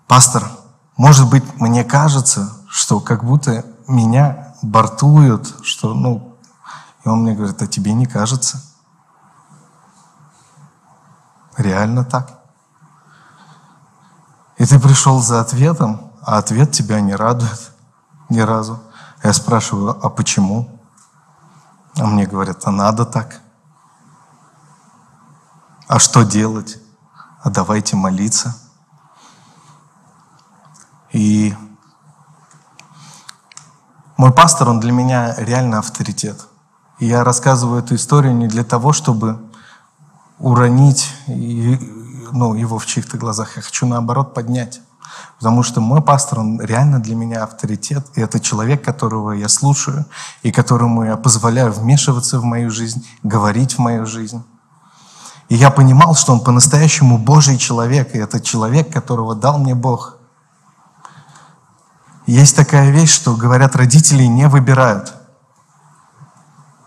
пастор, 0.07 0.49
может 0.97 1.29
быть, 1.29 1.43
мне 1.59 1.83
кажется, 1.83 2.53
что 2.67 2.99
как 2.99 3.23
будто 3.23 3.65
меня 3.87 4.55
бортуют, 4.61 5.53
что, 5.63 5.93
ну, 5.93 6.37
и 7.03 7.09
он 7.09 7.21
мне 7.21 7.35
говорит, 7.35 7.61
а 7.61 7.67
тебе 7.67 7.93
не 7.93 8.05
кажется? 8.05 8.61
Реально 11.57 12.03
так. 12.03 12.39
И 14.57 14.65
ты 14.65 14.79
пришел 14.79 15.21
за 15.21 15.41
ответом, 15.41 16.11
а 16.21 16.37
ответ 16.37 16.71
тебя 16.71 17.01
не 17.01 17.13
радует 17.13 17.71
ни 18.29 18.39
разу. 18.39 18.79
Я 19.25 19.33
спрашиваю, 19.33 19.97
а 20.05 20.09
почему? 20.11 20.69
А 21.97 22.05
мне 22.05 22.27
говорят, 22.27 22.61
а 22.65 22.71
надо 22.71 23.07
так. 23.07 23.41
А 25.87 25.97
что 25.97 26.21
делать? 26.21 26.77
А 27.41 27.49
давайте 27.49 27.95
молиться. 27.95 28.55
И 31.11 31.55
мой 34.15 34.31
пастор, 34.31 34.69
он 34.69 34.79
для 34.79 34.91
меня 34.91 35.33
реально 35.39 35.79
авторитет. 35.79 36.45
И 36.99 37.07
я 37.07 37.23
рассказываю 37.23 37.79
эту 37.81 37.95
историю 37.95 38.35
не 38.35 38.47
для 38.47 38.63
того, 38.63 38.93
чтобы 38.93 39.43
уронить 40.37 41.11
ну, 41.25 42.53
его 42.53 42.77
в 42.77 42.85
чьих-то 42.85 43.17
глазах. 43.17 43.55
Я 43.55 43.63
хочу, 43.63 43.87
наоборот, 43.87 44.35
поднять. 44.35 44.81
Потому 45.37 45.63
что 45.63 45.81
мой 45.81 46.01
пастор, 46.01 46.39
он 46.39 46.61
реально 46.61 46.99
для 46.99 47.15
меня 47.15 47.43
авторитет. 47.43 48.05
И 48.15 48.21
это 48.21 48.39
человек, 48.39 48.83
которого 48.83 49.31
я 49.31 49.49
слушаю, 49.49 50.05
и 50.43 50.51
которому 50.51 51.03
я 51.03 51.17
позволяю 51.17 51.71
вмешиваться 51.71 52.39
в 52.39 52.43
мою 52.43 52.71
жизнь, 52.71 53.05
говорить 53.23 53.73
в 53.73 53.79
мою 53.79 54.05
жизнь. 54.05 54.43
И 55.49 55.55
я 55.55 55.69
понимал, 55.69 56.15
что 56.15 56.33
он 56.33 56.39
по-настоящему 56.39 57.17
Божий 57.17 57.57
человек, 57.57 58.15
и 58.15 58.17
это 58.17 58.41
человек, 58.41 58.91
которого 58.91 59.35
дал 59.35 59.59
мне 59.59 59.75
Бог. 59.75 60.17
Есть 62.25 62.55
такая 62.55 62.89
вещь, 62.89 63.13
что 63.13 63.35
говорят, 63.35 63.75
родители 63.75 64.23
не 64.23 64.47
выбирают. 64.47 65.13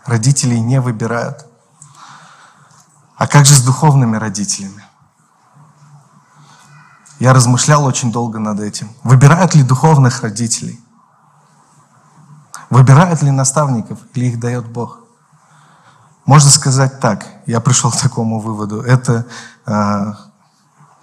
Родители 0.05 0.55
не 0.55 0.81
выбирают. 0.81 1.45
А 3.15 3.27
как 3.27 3.45
же 3.45 3.53
с 3.53 3.61
духовными 3.61 4.17
родителями? 4.17 4.83
Я 7.19 7.33
размышлял 7.33 7.83
очень 7.83 8.11
долго 8.11 8.39
над 8.39 8.61
этим. 8.61 8.89
Выбирают 9.03 9.53
ли 9.53 9.63
духовных 9.63 10.21
родителей? 10.23 10.79
Выбирают 12.69 13.21
ли 13.21 13.31
наставников 13.31 13.99
или 14.13 14.27
их 14.27 14.39
дает 14.39 14.67
Бог? 14.67 14.99
Можно 16.25 16.49
сказать 16.49 16.99
так, 16.99 17.25
я 17.45 17.59
пришел 17.59 17.91
к 17.91 17.97
такому 17.97 18.39
выводу. 18.39 18.81
Это 18.81 19.25
э, 19.65 20.13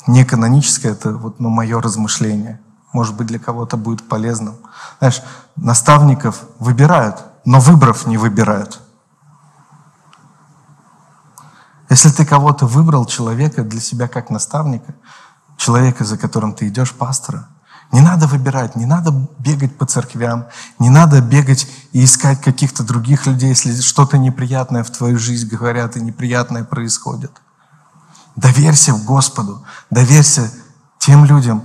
не 0.07 0.25
каноническое, 0.25 0.93
это 0.93 1.13
вот, 1.13 1.41
ну, 1.41 1.51
мое 1.51 1.81
размышление. 1.83 2.61
Может 2.93 3.17
быть, 3.17 3.27
для 3.27 3.39
кого-то 3.39 3.77
будет 3.77 4.09
полезным. 4.09 4.57
Знаешь, 4.99 5.21
наставников 5.57 6.45
выбирают, 6.61 7.25
но 7.45 7.61
выбрав 7.61 8.07
не 8.07 8.17
выбирают. 8.17 8.81
Если 11.91 12.11
ты 12.11 12.25
кого-то 12.25 12.67
выбрал, 12.67 13.05
человека 13.05 13.63
для 13.63 13.81
себя 13.81 14.09
как 14.09 14.31
наставника, 14.31 14.95
человека, 15.57 16.05
за 16.05 16.19
которым 16.19 16.55
ты 16.55 16.69
идешь, 16.69 16.93
пастора. 16.93 17.49
Не 17.93 18.01
надо 18.01 18.27
выбирать, 18.27 18.75
не 18.77 18.85
надо 18.85 19.13
бегать 19.39 19.77
по 19.79 19.87
церквям, 19.87 20.47
не 20.79 20.91
надо 20.91 21.21
бегать 21.21 21.69
и 21.93 22.05
искать 22.05 22.41
каких-то 22.41 22.83
других 22.83 23.27
людей, 23.27 23.51
если 23.51 23.81
что-то 23.81 24.19
неприятное 24.19 24.83
в 24.83 24.91
твою 24.91 25.19
жизнь 25.19 25.49
говорят 25.49 25.97
и 25.97 26.01
неприятное 26.01 26.65
происходит. 26.65 27.31
Доверься 28.35 28.93
Господу, 28.93 29.65
доверься 29.91 30.53
тем 30.99 31.25
людям, 31.25 31.65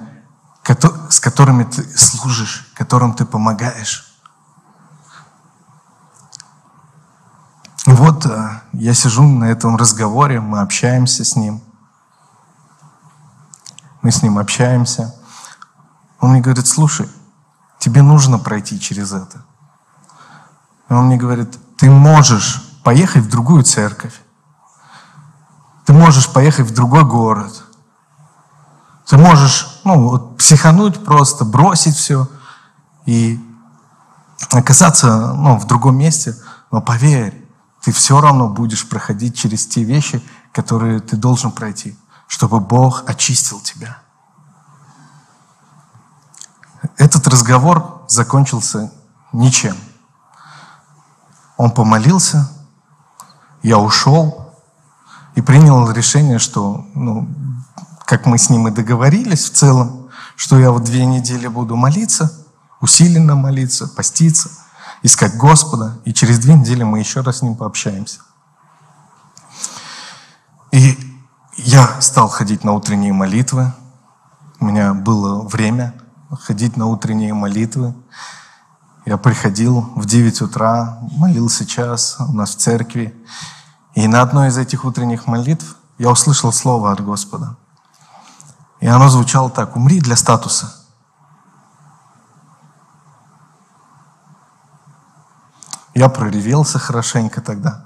с 1.10 1.19
которыми 1.19 1.63
ты 1.63 1.84
служишь, 1.97 2.71
которым 2.75 3.13
ты 3.13 3.25
помогаешь. 3.25 4.08
И 7.88 7.91
вот 7.91 8.27
э, 8.27 8.62
я 8.73 8.93
сижу 8.93 9.23
на 9.23 9.45
этом 9.45 9.75
разговоре, 9.75 10.39
мы 10.39 10.62
общаемся 10.62 11.25
с 11.25 11.36
ним– 11.36 11.63
мы 14.01 14.11
с 14.11 14.23
ним 14.23 14.37
общаемся. 14.37 15.13
Он 16.19 16.31
мне 16.31 16.41
говорит, 16.41 16.67
слушай, 16.67 17.07
тебе 17.79 18.01
нужно 18.01 18.39
пройти 18.39 18.79
через 18.79 19.11
это. 19.11 19.43
И 20.89 20.93
он 20.93 21.05
мне 21.05 21.17
говорит, 21.17 21.57
ты 21.77 21.89
можешь 21.89 22.61
поехать 22.83 23.23
в 23.23 23.29
другую 23.29 23.63
церковь. 23.63 24.21
Ты 25.85 25.93
можешь 25.93 26.31
поехать 26.31 26.67
в 26.67 26.73
другой 26.73 27.05
город. 27.05 27.63
Ты 29.07 29.17
можешь 29.17 29.81
ну, 29.83 30.09
вот, 30.09 30.37
психануть 30.37 31.03
просто, 31.03 31.43
бросить 31.43 31.95
все 31.95 32.29
и 33.05 33.39
оказаться 34.51 35.33
ну, 35.33 35.57
в 35.57 35.65
другом 35.65 35.97
месте. 35.97 36.35
Но 36.71 36.81
поверь, 36.81 37.47
ты 37.81 37.91
все 37.91 38.21
равно 38.21 38.47
будешь 38.47 38.87
проходить 38.87 39.37
через 39.37 39.65
те 39.65 39.83
вещи, 39.83 40.23
которые 40.53 40.99
ты 40.99 41.17
должен 41.17 41.51
пройти 41.51 41.97
чтобы 42.32 42.62
Бог 42.62 43.04
очистил 43.08 43.60
тебя. 43.60 43.98
Этот 46.96 47.28
разговор 47.28 48.06
закончился 48.08 48.89
ничем. 49.34 49.76
Он 51.58 51.72
помолился, 51.72 52.50
я 53.63 53.80
ушел 53.80 54.56
и 55.36 55.41
принял 55.41 55.91
решение, 55.91 56.39
что, 56.39 56.86
ну, 56.96 57.28
как 58.06 58.26
мы 58.26 58.38
с 58.38 58.50
ним 58.50 58.70
и 58.70 58.72
договорились 58.72 59.50
в 59.50 59.54
целом, 59.54 60.10
что 60.38 60.58
я 60.58 60.72
вот 60.72 60.86
две 60.86 61.06
недели 61.06 61.48
буду 61.48 61.76
молиться, 61.76 62.32
усиленно 62.80 63.36
молиться, 63.36 63.89
поститься, 63.89 64.50
искать 65.04 65.36
Господа, 65.36 66.00
и 66.06 66.13
через 66.13 66.39
две 66.39 66.54
недели 66.54 66.84
мы 66.84 67.00
еще 67.00 67.20
раз 67.20 67.39
с 67.39 67.41
ним 67.41 67.58
пообщаемся. 67.58 68.22
И 70.72 71.11
я 71.63 72.02
стал 72.02 72.28
ходить 72.28 72.63
на 72.63 72.74
утренние 72.74 73.13
молитвы. 73.13 73.71
У 74.60 74.65
меня 74.65 74.93
было 74.93 75.47
время 75.47 75.93
ходить 76.30 76.78
на 76.78 76.88
утренние 76.88 77.34
молитвы. 77.34 77.93
Я 79.06 79.17
приходил 79.17 79.82
в 79.95 80.06
9 80.06 80.41
утра, 80.41 81.00
молился 81.12 81.65
час 81.65 82.17
у 82.19 82.34
нас 82.34 82.56
в 82.56 82.58
церкви. 82.58 83.15
И 83.93 84.08
на 84.08 84.21
одной 84.21 84.50
из 84.50 84.58
этих 84.58 84.86
утренних 84.86 85.28
молитв 85.28 85.76
я 85.97 86.10
услышал 86.10 86.52
слово 86.52 86.91
от 86.91 87.04
Господа. 87.04 87.58
И 88.80 88.88
оно 88.88 89.10
звучало 89.10 89.50
так, 89.50 89.76
умри 89.76 90.00
для 90.00 90.15
статуса. 90.15 90.76
Я 95.93 96.10
проревелся 96.10 96.80
хорошенько 96.80 97.41
тогда. 97.41 97.86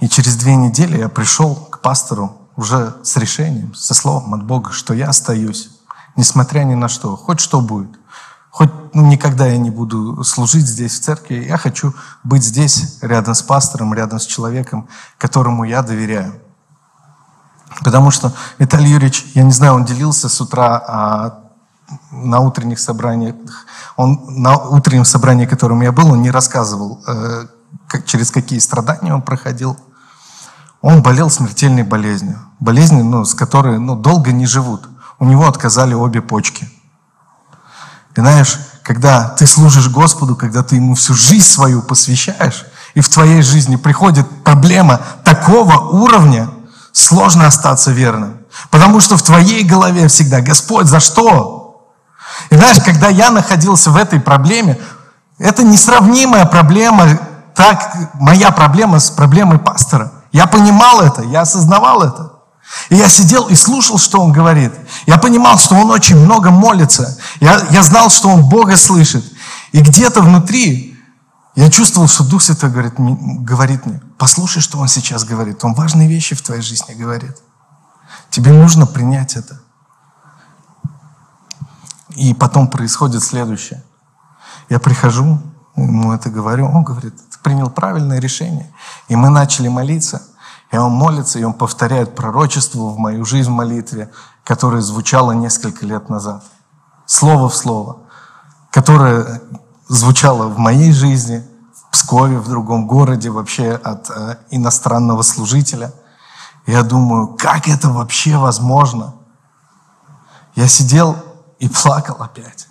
И 0.00 0.08
через 0.08 0.36
две 0.36 0.54
недели 0.54 0.98
я 0.98 1.08
пришел 1.08 1.73
пастору 1.84 2.48
уже 2.56 2.96
с 3.02 3.16
решением, 3.18 3.74
со 3.74 3.92
словом 3.92 4.32
от 4.32 4.42
Бога, 4.42 4.72
что 4.72 4.94
я 4.94 5.08
остаюсь, 5.10 5.68
несмотря 6.16 6.60
ни 6.64 6.74
на 6.74 6.88
что, 6.88 7.14
хоть 7.14 7.40
что 7.40 7.60
будет. 7.60 7.90
Хоть 8.50 8.70
ну, 8.94 9.06
никогда 9.06 9.46
я 9.46 9.58
не 9.58 9.70
буду 9.70 10.24
служить 10.24 10.66
здесь, 10.66 10.98
в 10.98 11.02
церкви, 11.02 11.44
я 11.46 11.58
хочу 11.58 11.92
быть 12.22 12.42
здесь, 12.42 12.98
рядом 13.02 13.34
с 13.34 13.42
пастором, 13.42 13.92
рядом 13.92 14.18
с 14.18 14.24
человеком, 14.24 14.88
которому 15.18 15.64
я 15.64 15.82
доверяю. 15.82 16.40
Потому 17.84 18.10
что 18.10 18.32
Виталий 18.58 18.90
Юрьевич, 18.90 19.26
я 19.34 19.42
не 19.42 19.52
знаю, 19.52 19.74
он 19.74 19.84
делился 19.84 20.28
с 20.28 20.40
утра 20.40 20.82
а, 20.86 21.44
на 22.12 22.40
утренних 22.40 22.78
собраниях, 22.78 23.34
он 23.96 24.24
на 24.28 24.56
утреннем 24.56 25.04
собрании, 25.04 25.46
которым 25.46 25.82
я 25.82 25.92
был, 25.92 26.12
он 26.12 26.22
не 26.22 26.30
рассказывал, 26.30 27.02
э, 27.06 27.46
через 28.06 28.30
какие 28.30 28.60
страдания 28.60 29.12
он 29.12 29.22
проходил. 29.22 29.76
Он 30.84 31.00
болел 31.00 31.30
смертельной 31.30 31.82
болезнью, 31.82 32.38
болезнью, 32.60 33.06
ну, 33.06 33.24
с 33.24 33.32
которой 33.32 33.78
ну, 33.78 33.96
долго 33.96 34.32
не 34.32 34.44
живут. 34.44 34.86
У 35.18 35.24
него 35.24 35.48
отказали 35.48 35.94
обе 35.94 36.20
почки. 36.20 36.68
И 38.14 38.20
знаешь, 38.20 38.58
когда 38.82 39.30
ты 39.30 39.46
служишь 39.46 39.88
Господу, 39.88 40.36
когда 40.36 40.62
ты 40.62 40.76
Ему 40.76 40.94
всю 40.94 41.14
жизнь 41.14 41.46
свою 41.46 41.80
посвящаешь, 41.80 42.66
и 42.92 43.00
в 43.00 43.08
твоей 43.08 43.40
жизни 43.40 43.76
приходит 43.76 44.28
проблема 44.44 45.00
такого 45.24 45.74
уровня, 45.88 46.50
сложно 46.92 47.46
остаться 47.46 47.90
верным. 47.90 48.40
Потому 48.68 49.00
что 49.00 49.16
в 49.16 49.22
твоей 49.22 49.64
голове 49.64 50.08
всегда, 50.08 50.42
Господь, 50.42 50.86
за 50.86 51.00
что? 51.00 51.94
И 52.50 52.56
знаешь, 52.56 52.84
когда 52.84 53.08
я 53.08 53.30
находился 53.30 53.90
в 53.90 53.96
этой 53.96 54.20
проблеме, 54.20 54.78
это 55.38 55.62
несравнимая 55.62 56.44
проблема, 56.44 57.08
так 57.54 57.96
моя 58.20 58.50
проблема 58.50 59.00
с 59.00 59.08
проблемой 59.08 59.58
пастора. 59.58 60.12
Я 60.34 60.48
понимал 60.48 61.00
это, 61.00 61.22
я 61.22 61.42
осознавал 61.42 62.02
это. 62.02 62.32
И 62.90 62.96
я 62.96 63.08
сидел 63.08 63.46
и 63.46 63.54
слушал, 63.54 63.98
что 63.98 64.20
он 64.20 64.32
говорит. 64.32 64.72
Я 65.06 65.16
понимал, 65.16 65.58
что 65.58 65.76
он 65.76 65.88
очень 65.92 66.16
много 66.16 66.50
молится. 66.50 67.16
Я, 67.38 67.64
я 67.70 67.84
знал, 67.84 68.10
что 68.10 68.30
он 68.30 68.48
Бога 68.48 68.76
слышит. 68.76 69.24
И 69.70 69.80
где-то 69.80 70.22
внутри 70.22 70.98
я 71.54 71.70
чувствовал, 71.70 72.08
что 72.08 72.24
Дух 72.24 72.42
Святой 72.42 72.68
говорит, 72.70 72.94
говорит 72.96 73.86
мне, 73.86 74.02
послушай, 74.18 74.60
что 74.60 74.78
он 74.78 74.88
сейчас 74.88 75.22
говорит. 75.22 75.64
Он 75.64 75.72
важные 75.72 76.08
вещи 76.08 76.34
в 76.34 76.42
твоей 76.42 76.62
жизни 76.62 76.94
говорит. 76.94 77.36
Тебе 78.30 78.52
нужно 78.52 78.86
принять 78.86 79.36
это. 79.36 79.60
И 82.16 82.34
потом 82.34 82.66
происходит 82.66 83.22
следующее. 83.22 83.84
Я 84.68 84.80
прихожу, 84.80 85.40
ему 85.76 86.12
это 86.12 86.28
говорю, 86.28 86.66
он 86.66 86.82
говорит, 86.82 87.14
принял 87.44 87.70
правильное 87.70 88.18
решение. 88.18 88.74
И 89.06 89.14
мы 89.14 89.28
начали 89.28 89.68
молиться– 89.68 90.22
и 90.74 90.76
он 90.76 90.90
молится, 90.90 91.38
и 91.38 91.44
он 91.44 91.52
повторяет 91.54 92.16
пророчество 92.16 92.88
в 92.88 92.98
мою 92.98 93.24
жизнь 93.24 93.48
в 93.48 93.52
молитве, 93.52 94.10
которое 94.42 94.82
звучало 94.82 95.30
несколько 95.30 95.86
лет 95.86 96.08
назад. 96.08 96.42
Слово 97.06 97.48
в 97.48 97.54
слово. 97.54 97.98
Которое 98.72 99.40
звучало 99.86 100.48
в 100.48 100.58
моей 100.58 100.90
жизни, 100.90 101.46
в 101.72 101.92
Пскове, 101.92 102.38
в 102.38 102.48
другом 102.48 102.88
городе, 102.88 103.30
вообще 103.30 103.70
от 103.70 104.10
э, 104.10 104.36
иностранного 104.50 105.22
служителя. 105.22 105.92
Я 106.66 106.82
думаю, 106.82 107.36
как 107.38 107.68
это 107.68 107.90
вообще 107.90 108.36
возможно? 108.36 109.14
Я 110.56 110.66
сидел 110.66 111.16
и 111.60 111.68
плакал 111.68 112.16
опять. 112.18 112.66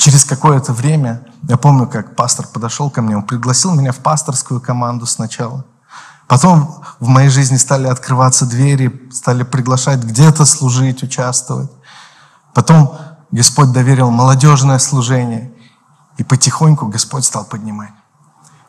Через 0.00 0.24
какое-то 0.24 0.72
время, 0.72 1.26
я 1.42 1.58
помню, 1.58 1.86
как 1.86 2.16
пастор 2.16 2.46
подошел 2.46 2.88
ко 2.88 3.02
мне, 3.02 3.18
он 3.18 3.22
пригласил 3.22 3.74
меня 3.74 3.92
в 3.92 3.98
пасторскую 3.98 4.58
команду 4.58 5.04
сначала. 5.04 5.66
Потом 6.26 6.82
в 7.00 7.06
моей 7.06 7.28
жизни 7.28 7.58
стали 7.58 7.86
открываться 7.86 8.46
двери, 8.46 9.10
стали 9.12 9.42
приглашать 9.42 10.02
где-то 10.02 10.46
служить, 10.46 11.02
участвовать. 11.02 11.70
Потом 12.54 12.96
Господь 13.30 13.72
доверил 13.72 14.10
молодежное 14.10 14.78
служение, 14.78 15.52
и 16.16 16.24
потихоньку 16.24 16.86
Господь 16.86 17.26
стал 17.26 17.44
поднимать. 17.44 17.92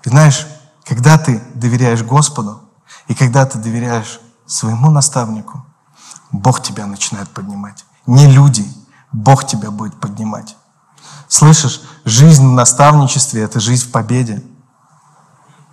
И 0.04 0.10
знаешь, 0.10 0.46
когда 0.84 1.18
ты 1.18 1.42
доверяешь 1.54 2.04
Господу, 2.04 2.60
и 3.08 3.16
когда 3.16 3.46
ты 3.46 3.58
доверяешь 3.58 4.20
своему 4.46 4.92
наставнику, 4.92 5.66
Бог 6.34 6.62
тебя 6.62 6.88
начинает 6.88 7.30
поднимать. 7.30 7.86
Не 8.06 8.28
люди, 8.28 8.68
Бог 9.14 9.48
тебя 9.48 9.72
будет 9.72 9.98
поднимать. 9.98 10.58
Слышишь, 11.32 11.82
жизнь 12.04 12.46
в 12.46 12.52
наставничестве– 12.52 13.42
это 13.44 13.62
жизнь 13.62 13.88
в 13.88 13.92
победе. 13.92 14.44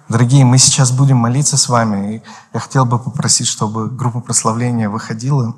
Дорогие, 0.09 0.45
мы 0.45 0.57
сейчас 0.57 0.93
будем 0.93 1.17
молиться 1.17 1.57
с 1.57 1.69
вами. 1.69 2.15
И 2.15 2.23
я 2.55 2.61
хотел 2.61 2.85
бы 2.85 2.97
попросить, 3.01 3.49
чтобы 3.49 3.89
группа 3.89 4.21
прославления 4.21 4.89
выходила. 4.89 5.57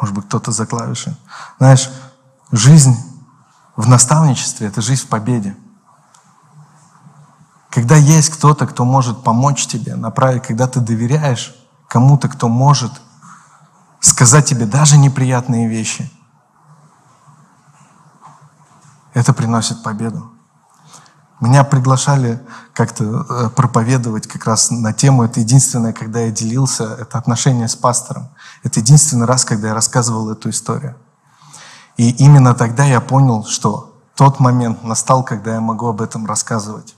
Может 0.00 0.14
быть, 0.14 0.24
кто-то 0.24 0.50
за 0.50 0.64
клавиши. 0.64 1.14
Знаешь, 1.58 1.90
жизнь 2.52 2.96
в 3.76 3.86
наставничестве– 3.86 4.66
это 4.68 4.80
жизнь 4.80 5.02
в 5.02 5.08
победе. 5.08 5.54
Когда 7.68 7.96
есть 7.96 8.30
кто-то, 8.30 8.66
кто 8.66 8.86
может 8.86 9.22
помочь 9.22 9.66
тебе 9.66 9.94
направить, 9.94 10.44
когда 10.44 10.66
ты 10.66 10.80
доверяешь 10.80 11.54
кому-то, 11.86 12.30
кто 12.30 12.48
может 12.48 13.02
сказать 14.00 14.46
тебе 14.46 14.64
даже 14.64 14.96
неприятные 14.96 15.68
вещи, 15.68 16.10
это 19.14 19.32
приносит 19.32 19.82
победу. 19.82 20.30
Меня 21.40 21.64
приглашали 21.64 22.40
как-то 22.72 23.26
э, 23.28 23.48
проповедовать 23.50 24.28
как 24.28 24.44
раз 24.46 24.70
на 24.70 24.92
тему. 24.92 25.24
Это 25.24 25.40
единственное, 25.40 25.92
когда 25.92 26.20
я 26.20 26.30
делился, 26.30 26.84
это 27.00 27.18
отношение 27.18 27.66
с 27.66 27.74
пастором. 27.74 28.28
Это 28.62 28.78
единственный 28.78 29.26
раз, 29.26 29.44
когда 29.44 29.68
я 29.68 29.74
рассказывал 29.74 30.30
эту 30.30 30.50
историю. 30.50 30.96
И 31.96 32.10
именно 32.10 32.54
тогда 32.54 32.84
я 32.84 33.00
понял, 33.00 33.44
что 33.44 34.00
тот 34.14 34.38
момент 34.38 34.84
настал, 34.84 35.24
когда 35.24 35.54
я 35.54 35.60
могу 35.60 35.88
об 35.88 36.00
этом 36.00 36.26
рассказывать. 36.26 36.94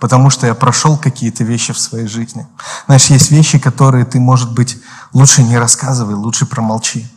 Потому 0.00 0.30
что 0.30 0.48
я 0.48 0.54
прошел 0.54 0.98
какие-то 0.98 1.44
вещи 1.44 1.72
в 1.72 1.78
своей 1.78 2.08
жизни. 2.08 2.46
Знаешь, 2.86 3.06
есть 3.06 3.30
вещи, 3.30 3.60
которые 3.60 4.04
ты, 4.04 4.18
может 4.18 4.52
быть, 4.52 4.82
лучше 5.12 5.44
не 5.44 5.58
рассказывай, 5.58 6.14
лучше 6.14 6.44
промолчи. 6.44 7.08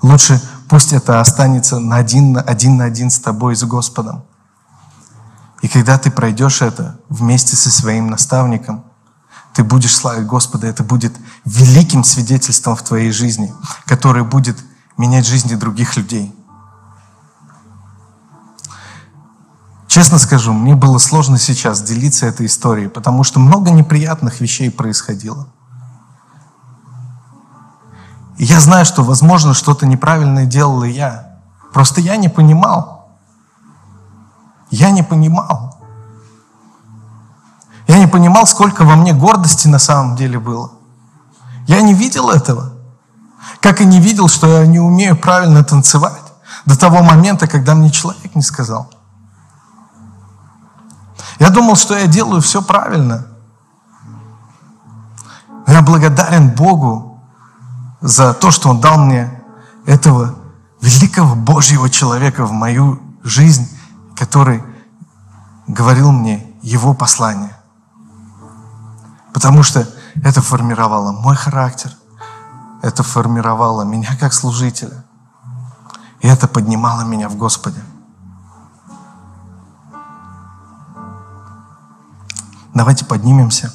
Лучше 0.00 0.40
пусть 0.68 0.92
это 0.92 1.20
останется 1.20 1.78
на 1.78 1.96
один, 1.96 2.38
один 2.38 2.76
на 2.76 2.84
один 2.84 3.10
с 3.10 3.18
тобой 3.18 3.56
с 3.56 3.64
Господом. 3.64 4.24
И 5.62 5.68
когда 5.68 5.98
ты 5.98 6.10
пройдешь 6.10 6.62
это 6.62 6.98
вместе 7.08 7.56
со 7.56 7.70
своим 7.70 8.08
наставником, 8.08 8.84
ты 9.54 9.64
будешь 9.64 9.96
славить 9.96 10.26
Господа, 10.26 10.66
это 10.66 10.84
будет 10.84 11.14
великим 11.44 12.04
свидетельством 12.04 12.76
в 12.76 12.82
твоей 12.82 13.10
жизни, 13.10 13.52
которое 13.86 14.22
будет 14.22 14.58
менять 14.98 15.26
жизни 15.26 15.54
других 15.54 15.96
людей. 15.96 16.34
Честно 19.88 20.18
скажу, 20.18 20.52
мне 20.52 20.74
было 20.74 20.98
сложно 20.98 21.38
сейчас 21.38 21.80
делиться 21.80 22.26
этой 22.26 22.46
историей, 22.46 22.88
потому 22.88 23.24
что 23.24 23.40
много 23.40 23.70
неприятных 23.70 24.40
вещей 24.40 24.70
происходило. 24.70 25.48
Я 28.38 28.60
знаю, 28.60 28.84
что, 28.84 29.02
возможно, 29.02 29.54
что-то 29.54 29.86
неправильное 29.86 30.44
делал 30.44 30.82
и 30.82 30.90
я. 30.90 31.38
Просто 31.72 32.00
я 32.00 32.16
не 32.16 32.28
понимал. 32.28 33.08
Я 34.70 34.90
не 34.90 35.02
понимал. 35.02 35.78
Я 37.86 37.98
не 37.98 38.06
понимал, 38.06 38.46
сколько 38.46 38.84
во 38.84 38.96
мне 38.96 39.14
гордости 39.14 39.68
на 39.68 39.78
самом 39.78 40.16
деле 40.16 40.38
было. 40.38 40.72
Я 41.66 41.80
не 41.80 41.94
видел 41.94 42.30
этого. 42.30 42.72
Как 43.60 43.80
и 43.80 43.86
не 43.86 44.00
видел, 44.00 44.28
что 44.28 44.46
я 44.46 44.66
не 44.66 44.80
умею 44.80 45.16
правильно 45.16 45.64
танцевать. 45.64 46.22
До 46.66 46.78
того 46.78 47.02
момента, 47.02 47.46
когда 47.46 47.74
мне 47.74 47.90
человек 47.90 48.34
не 48.34 48.42
сказал. 48.42 48.90
Я 51.38 51.50
думал, 51.50 51.76
что 51.76 51.96
я 51.96 52.06
делаю 52.06 52.42
все 52.42 52.60
правильно. 52.60 53.26
Я 55.66 55.82
благодарен 55.82 56.50
Богу 56.50 57.15
за 58.06 58.34
то, 58.34 58.52
что 58.52 58.70
Он 58.70 58.80
дал 58.80 58.98
мне 58.98 59.42
этого 59.84 60.36
великого 60.80 61.34
Божьего 61.34 61.90
человека 61.90 62.46
в 62.46 62.52
мою 62.52 63.02
жизнь, 63.24 63.68
который 64.14 64.62
говорил 65.66 66.12
мне 66.12 66.54
Его 66.62 66.94
послание. 66.94 67.56
Потому 69.34 69.64
что 69.64 69.88
это 70.22 70.40
формировало 70.40 71.10
мой 71.10 71.34
характер, 71.34 71.90
это 72.80 73.02
формировало 73.02 73.82
меня 73.82 74.16
как 74.20 74.32
служителя, 74.32 75.04
и 76.20 76.28
это 76.28 76.46
поднимало 76.46 77.02
меня 77.02 77.28
в 77.28 77.36
Господе. 77.36 77.82
Давайте 82.72 83.04
поднимемся. 83.04 83.72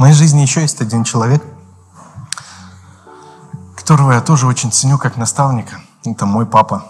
В 0.00 0.02
моей 0.02 0.14
жизни 0.14 0.40
еще 0.40 0.62
есть 0.62 0.80
один 0.80 1.04
человек, 1.04 1.44
которого 3.76 4.12
я 4.12 4.22
тоже 4.22 4.46
очень 4.46 4.72
ценю 4.72 4.96
как 4.96 5.18
наставника. 5.18 5.78
Это 6.06 6.24
мой 6.24 6.46
папа. 6.46 6.86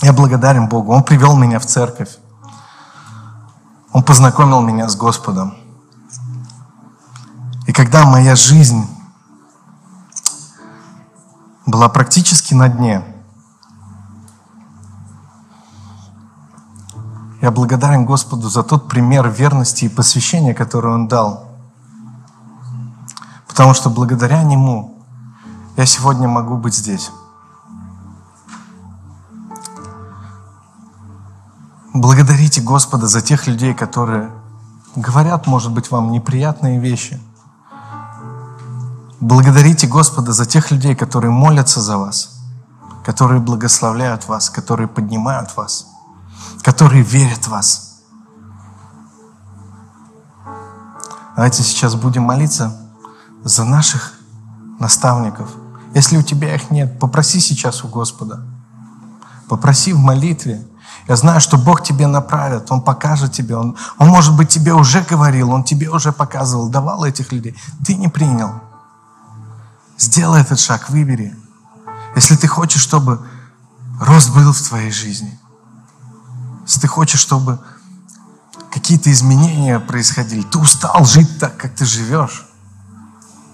Я 0.00 0.12
благодарен 0.12 0.66
Богу. 0.66 0.92
Он 0.92 1.04
привел 1.04 1.36
меня 1.36 1.60
в 1.60 1.66
церковь. 1.66 2.18
Он 3.92 4.02
познакомил 4.02 4.60
меня 4.60 4.88
с 4.88 4.96
Господом. 4.96 5.54
И 7.68 7.72
когда 7.72 8.04
моя 8.04 8.34
жизнь 8.34 8.84
была 11.64 11.88
практически 11.88 12.54
на 12.54 12.68
дне, 12.68 13.04
Я 17.42 17.50
благодарен 17.50 18.06
Господу 18.06 18.48
за 18.48 18.62
тот 18.62 18.88
пример 18.88 19.28
верности 19.28 19.86
и 19.86 19.88
посвящения, 19.88 20.54
который 20.54 20.94
Он 20.94 21.08
дал. 21.08 21.48
Потому 23.48 23.74
что 23.74 23.90
благодаря 23.90 24.44
Нему 24.44 25.04
я 25.76 25.84
сегодня 25.84 26.28
могу 26.28 26.56
быть 26.56 26.72
здесь. 26.72 27.10
Благодарите 31.92 32.60
Господа 32.60 33.08
за 33.08 33.20
тех 33.20 33.48
людей, 33.48 33.74
которые 33.74 34.30
говорят, 34.94 35.48
может 35.48 35.72
быть, 35.72 35.90
вам 35.90 36.12
неприятные 36.12 36.78
вещи. 36.78 37.20
Благодарите 39.18 39.88
Господа 39.88 40.32
за 40.32 40.46
тех 40.46 40.70
людей, 40.70 40.94
которые 40.94 41.32
молятся 41.32 41.80
за 41.80 41.98
вас, 41.98 42.40
которые 43.04 43.40
благословляют 43.40 44.28
вас, 44.28 44.48
которые 44.48 44.86
поднимают 44.86 45.56
вас– 45.56 45.88
которые 46.62 47.02
верят 47.02 47.44
в 47.46 47.48
вас. 47.48 48.02
Давайте 51.34 51.62
сейчас 51.62 51.94
будем 51.94 52.22
молиться 52.22 52.76
за 53.42 53.64
наших 53.64 54.12
наставников. 54.78 55.50
Если 55.94 56.16
у 56.16 56.22
тебя 56.22 56.54
их 56.54 56.70
нет, 56.70 56.98
попроси 56.98 57.40
сейчас 57.40 57.84
у 57.84 57.88
Господа. 57.88 58.44
Попроси 59.48 59.92
в 59.92 59.98
молитве. 59.98 60.66
Я 61.08 61.16
знаю, 61.16 61.40
что 61.40 61.58
Бог 61.58 61.82
тебе 61.82 62.06
направит, 62.06 62.70
Он 62.70 62.80
покажет 62.80 63.32
тебе. 63.32 63.56
Он, 63.56 63.76
он, 63.98 64.08
может 64.08 64.36
быть, 64.36 64.48
тебе 64.48 64.72
уже 64.72 65.02
говорил, 65.02 65.50
Он 65.50 65.64
тебе 65.64 65.88
уже 65.88 66.12
показывал, 66.12 66.68
давал 66.68 67.04
этих 67.04 67.32
людей. 67.32 67.56
Ты 67.84 67.94
не 67.94 68.08
принял. 68.08 68.52
Сделай 69.98 70.40
этот 70.40 70.60
шаг, 70.60 70.90
выбери. 70.90 71.34
Если 72.14 72.36
ты 72.36 72.46
хочешь, 72.46 72.82
чтобы 72.82 73.26
рост 74.00 74.34
был 74.34 74.52
в 74.52 74.60
твоей 74.60 74.90
жизни, 74.90 75.38
если 76.62 76.80
ты 76.80 76.88
хочешь, 76.88 77.20
чтобы 77.20 77.58
какие-то 78.70 79.10
изменения 79.12 79.78
происходили, 79.80 80.42
ты 80.42 80.58
устал 80.58 81.04
жить 81.04 81.38
так, 81.38 81.56
как 81.56 81.74
ты 81.74 81.84
живешь, 81.84 82.46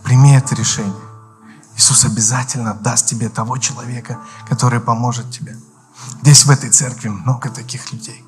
прими 0.04 0.36
это 0.36 0.54
решение. 0.54 0.94
Иисус 1.76 2.04
обязательно 2.04 2.74
даст 2.74 3.06
тебе 3.06 3.28
того 3.28 3.58
человека, 3.58 4.18
который 4.48 4.80
поможет 4.80 5.30
тебе. 5.30 5.56
Здесь 6.22 6.44
в 6.44 6.50
этой 6.50 6.70
церкви 6.70 7.08
много 7.08 7.50
таких 7.50 7.92
людей. 7.92 8.24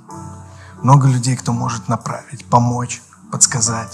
Много 0.82 1.08
людей, 1.08 1.36
кто 1.36 1.52
может 1.52 1.88
направить, 1.88 2.44
помочь, 2.46 3.02
подсказать, 3.30 3.92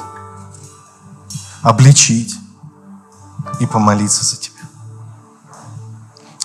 обличить 1.62 2.37
и 3.61 3.66
помолиться 3.66 4.24
за 4.24 4.37
тебя. 4.37 4.62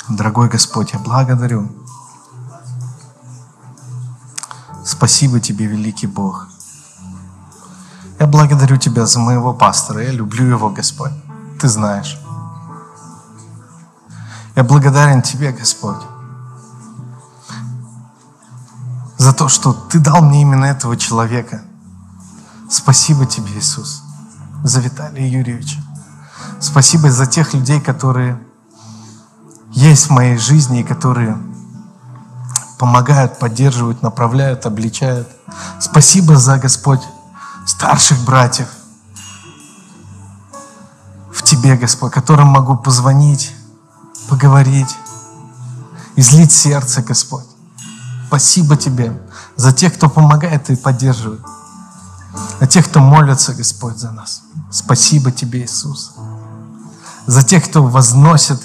Дорогой 0.10 0.50
Господь, 0.50 0.94
я 0.94 1.00
благодарю 1.00 1.81
Спасибо 4.84 5.40
тебе, 5.40 5.68
великий 5.68 6.08
Бог. 6.08 6.48
Я 8.20 8.28
благодарю 8.28 8.78
Тебя 8.78 9.06
за 9.06 9.20
моего 9.20 9.54
пастора. 9.54 10.04
Я 10.04 10.12
люблю 10.12 10.46
его, 10.46 10.70
Господь. 10.70 11.12
Ты 11.60 11.68
знаешь. 11.68 12.20
Я 14.56 14.64
благодарен 14.64 15.22
Тебе, 15.22 15.52
Господь, 15.52 16.02
за 19.18 19.34
то, 19.34 19.50
что 19.50 19.74
Ты 19.74 20.00
дал 20.00 20.22
мне 20.22 20.42
именно 20.42 20.66
этого 20.66 20.98
человека. 20.98 21.62
Спасибо 22.70 23.26
Тебе, 23.26 23.58
Иисус, 23.58 24.04
за 24.64 24.82
Виталия 24.82 25.28
Юрьевича. 25.28 25.80
Спасибо 26.60 27.10
за 27.12 27.26
тех 27.26 27.54
людей, 27.54 27.80
которые 27.80 28.40
есть 29.72 30.08
в 30.08 30.10
моей 30.12 30.38
жизни 30.38 30.82
и 30.82 30.84
которые 30.84 31.38
помогают, 32.82 33.38
поддерживают, 33.38 34.02
направляют, 34.02 34.66
обличают. 34.66 35.28
Спасибо 35.80 36.36
за, 36.36 36.58
Господь, 36.58 37.02
старших 37.68 38.18
братьев 38.26 38.68
в 41.32 41.44
Тебе, 41.44 41.76
Господь, 41.76 42.12
которым 42.12 42.48
могу 42.48 42.76
позвонить, 42.76 43.56
поговорить, 44.28 44.98
излить 46.16 46.52
сердце, 46.52 47.04
Господь. 47.04 47.46
Спасибо 48.26 48.76
Тебе 48.76 49.22
за 49.56 49.72
тех, 49.72 49.94
кто 49.94 50.10
помогает 50.10 50.72
и 50.72 50.76
поддерживает, 50.76 51.42
за 52.60 52.66
тех, 52.66 52.88
кто 52.88 53.00
молится, 53.00 53.54
Господь, 53.54 53.98
за 53.98 54.10
нас. 54.10 54.42
Спасибо 54.72 55.32
Тебе, 55.32 55.66
Иисус. 55.66 56.14
За 57.28 57.44
тех, 57.44 57.64
кто 57.64 57.84
возносит 57.84 58.60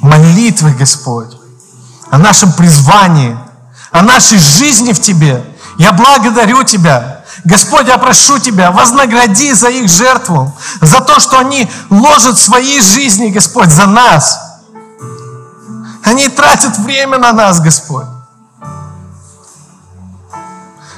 молитвы, 0.00 0.72
Господь, 0.72 1.36
о 2.10 2.16
нашем 2.16 2.50
призвании– 2.54 3.38
о 3.90 4.02
нашей 4.02 4.38
жизни 4.38 4.92
в 4.92 5.00
Тебе. 5.00 5.44
Я 5.78 5.92
благодарю 5.92 6.62
Тебя. 6.64 7.24
Господь, 7.44 7.86
я 7.86 7.98
прошу 7.98 8.38
Тебя, 8.38 8.70
вознагради 8.70 9.52
за 9.52 9.68
их 9.68 9.90
жертву, 9.90 10.56
за 10.80 11.00
то, 11.00 11.20
что 11.20 11.38
они 11.38 11.70
ложат 11.90 12.38
свои 12.38 12.80
жизни, 12.80 13.28
Господь, 13.28 13.70
за 13.70 13.86
нас. 13.86 14.38
Они 16.04 16.28
тратят 16.28 16.78
время 16.78 17.18
на 17.18 17.32
нас, 17.32 17.60
Господь. 17.60 18.06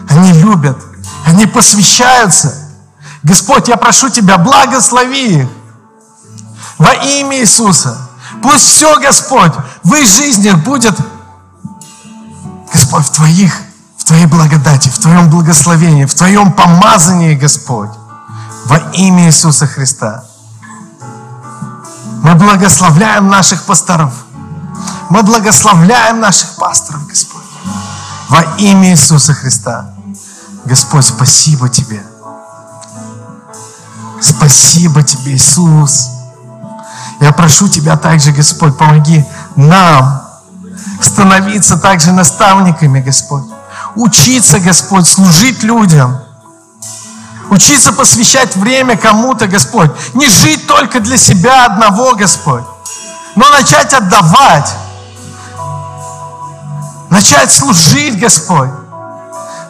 Они 0.09 0.32
любят, 0.32 0.78
они 1.26 1.47
посвящаются. 1.47 2.55
Господь, 3.22 3.68
я 3.68 3.76
прошу 3.76 4.09
Тебя, 4.09 4.38
благослови 4.38 5.41
их 5.41 5.49
во 6.78 6.95
имя 6.95 7.38
Иисуса. 7.38 8.09
Пусть 8.43 8.64
все, 8.64 8.99
Господь, 8.99 9.53
в 9.82 9.95
их 9.95 10.09
жизнях 10.09 10.57
будет 10.59 10.95
Господь, 12.73 13.07
в 13.07 13.11
Твоих, 13.11 13.61
в 13.97 14.05
Твоей 14.05 14.27
благодати, 14.27 14.89
в 14.89 14.99
Твоем 14.99 15.29
благословении, 15.31 16.05
в 16.05 16.14
Твоем 16.14 16.53
помазании, 16.53 17.35
Господь, 17.35 17.91
во 18.66 18.79
имя 18.95 19.27
Иисуса 19.27 19.66
Христа. 19.66 20.25
Мы 22.23 22.35
благословляем 22.35 23.29
наших 23.29 23.64
пасторов. 23.64 24.12
Мы 25.09 25.23
благословляем 25.23 26.21
наших 26.21 26.55
пасторов, 26.57 27.07
Господь. 27.07 27.43
Во 28.29 28.43
имя 28.59 28.91
Иисуса 28.91 29.35
Христа. 29.35 29.95
Господь, 30.64 31.05
спасибо 31.05 31.68
Тебе. 31.68 32.03
Спасибо 34.21 35.03
Тебе, 35.03 35.35
Иисус. 35.35 36.11
Я 37.21 37.33
прошу 37.33 37.68
Тебя 37.68 37.97
также, 37.97 38.33
Господь, 38.33 38.77
помоги 38.79 39.25
нам 39.57 40.30
становиться 41.01 41.76
также 41.76 42.12
наставниками, 42.12 43.01
Господь. 43.01 43.44
Учиться, 43.96 44.61
Господь, 44.61 45.07
служить 45.07 45.62
людям. 45.62 46.18
Учиться 47.51 47.92
посвящать 47.92 48.55
время 48.57 48.96
кому-то, 48.96 49.48
Господь. 49.48 49.90
Не 50.14 50.28
жить 50.28 50.66
только 50.66 51.01
для 51.01 51.16
себя 51.16 51.66
одного, 51.66 52.14
Господь. 52.14 52.64
но 53.36 53.48
начать 53.51 53.92
отдавать, 53.92 54.72
начать 57.11 57.53
служить, 57.53 58.18
Господь, 58.18 58.70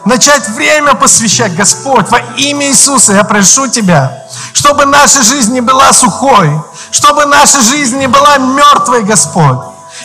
начать 0.05 0.49
время 0.49 0.93
посвящать, 0.95 1.55
Господь, 1.55 2.09
во 2.09 2.19
имя 2.37 2.67
Иисуса 2.67 3.13
я 3.13 3.23
прошу 3.23 3.67
Тебя, 3.67 4.25
чтобы 4.53 4.85
наша 4.85 5.23
жизнь 5.23 5.53
не 5.53 5.61
была 5.61 5.93
сухой, 5.93 6.61
чтобы 6.91 7.25
наша 7.25 7.61
жизнь 7.61 7.97
не 7.97 8.07
была 8.07 8.37
мертвой, 8.37 9.03
Господь. 9.03 9.59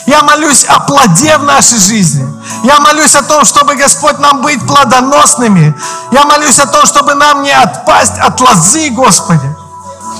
Я 0.07 0.23
молюсь 0.23 0.63
о 0.63 0.79
плоде 0.79 1.37
в 1.37 1.43
нашей 1.43 1.77
жизни. 1.79 2.25
Я 2.63 2.79
молюсь 2.79 3.13
о 3.13 3.23
том, 3.23 3.43
чтобы, 3.43 3.75
Господь, 3.75 4.17
нам 4.19 4.41
быть 4.41 4.65
плодоносными. 4.65 5.75
Я 6.11 6.23
молюсь 6.23 6.59
о 6.59 6.65
том, 6.65 6.85
чтобы 6.85 7.13
нам 7.15 7.43
не 7.43 7.51
отпасть 7.51 8.17
от 8.17 8.39
лозы, 8.39 8.89
Господи. 8.91 9.53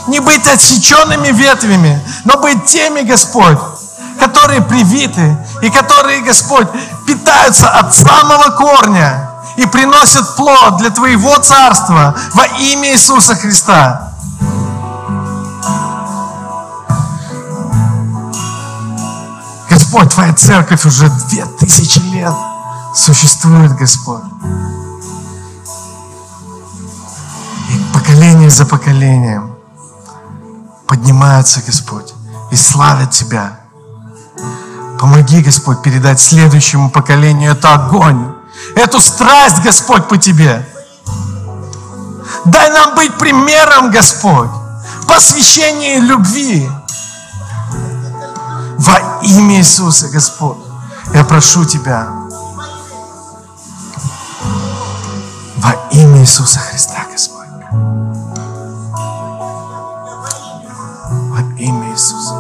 Не 0.08 0.20
быть 0.20 0.46
отсеченными 0.46 1.30
ветвями, 1.30 2.06
но 2.26 2.38
быть 2.38 2.66
теми, 2.66 3.02
Господь, 3.02 3.58
которые 4.20 4.62
привиты 4.62 5.38
и 5.62 5.70
которые, 5.70 6.20
Господь, 6.22 6.68
питаются 7.06 7.70
от 7.70 7.94
самого 7.94 8.50
корня 8.58 9.32
и 9.56 9.66
приносят 9.66 10.36
плод 10.36 10.78
для 10.78 10.90
Твоего 10.90 11.38
Царства 11.38 12.14
во 12.34 12.46
имя 12.46 12.92
Иисуса 12.92 13.36
Христа. 13.36 14.12
Господь, 19.98 20.14
Твоя 20.14 20.34
церковь 20.34 20.86
уже 20.86 21.10
две 21.28 21.44
тысячи 21.60 21.98
лет 21.98 22.34
существует, 22.94 23.76
Господь. 23.76 24.22
И 27.72 27.94
поколение 27.94 28.52
за 28.52 28.68
поколением 28.68 29.56
поднимаются, 30.86 31.64
Господь, 31.66 32.14
и 32.52 32.56
славят 32.56 33.10
Тебя. 33.10 33.60
Помоги, 35.00 35.42
Господь, 35.42 35.82
передать 35.82 36.20
следующему 36.20 36.92
поколению 36.92 37.54
это 37.54 37.74
огонь, 37.74 38.36
эту 38.76 39.00
страсть, 39.00 39.64
Господь, 39.64 40.08
по 40.08 40.18
Тебе. 40.20 40.64
Дай 42.46 42.70
нам 42.70 42.94
быть 42.94 43.18
примером, 43.18 43.90
Господь, 43.90 44.52
посвящения 45.08 46.00
любви. 46.00 46.70
Во 48.78 49.00
имя 49.24 49.58
Иисуса, 49.58 50.08
Господь, 50.10 50.58
я 51.14 51.24
прошу 51.24 51.66
Тебя. 51.66 52.10
Во 55.58 55.74
имя 55.92 56.22
Иисуса 56.22 56.60
Христа, 56.60 57.06
Господь. 57.12 57.48
Во 61.32 61.42
имя 61.58 61.92
Иисуса. 61.92 62.37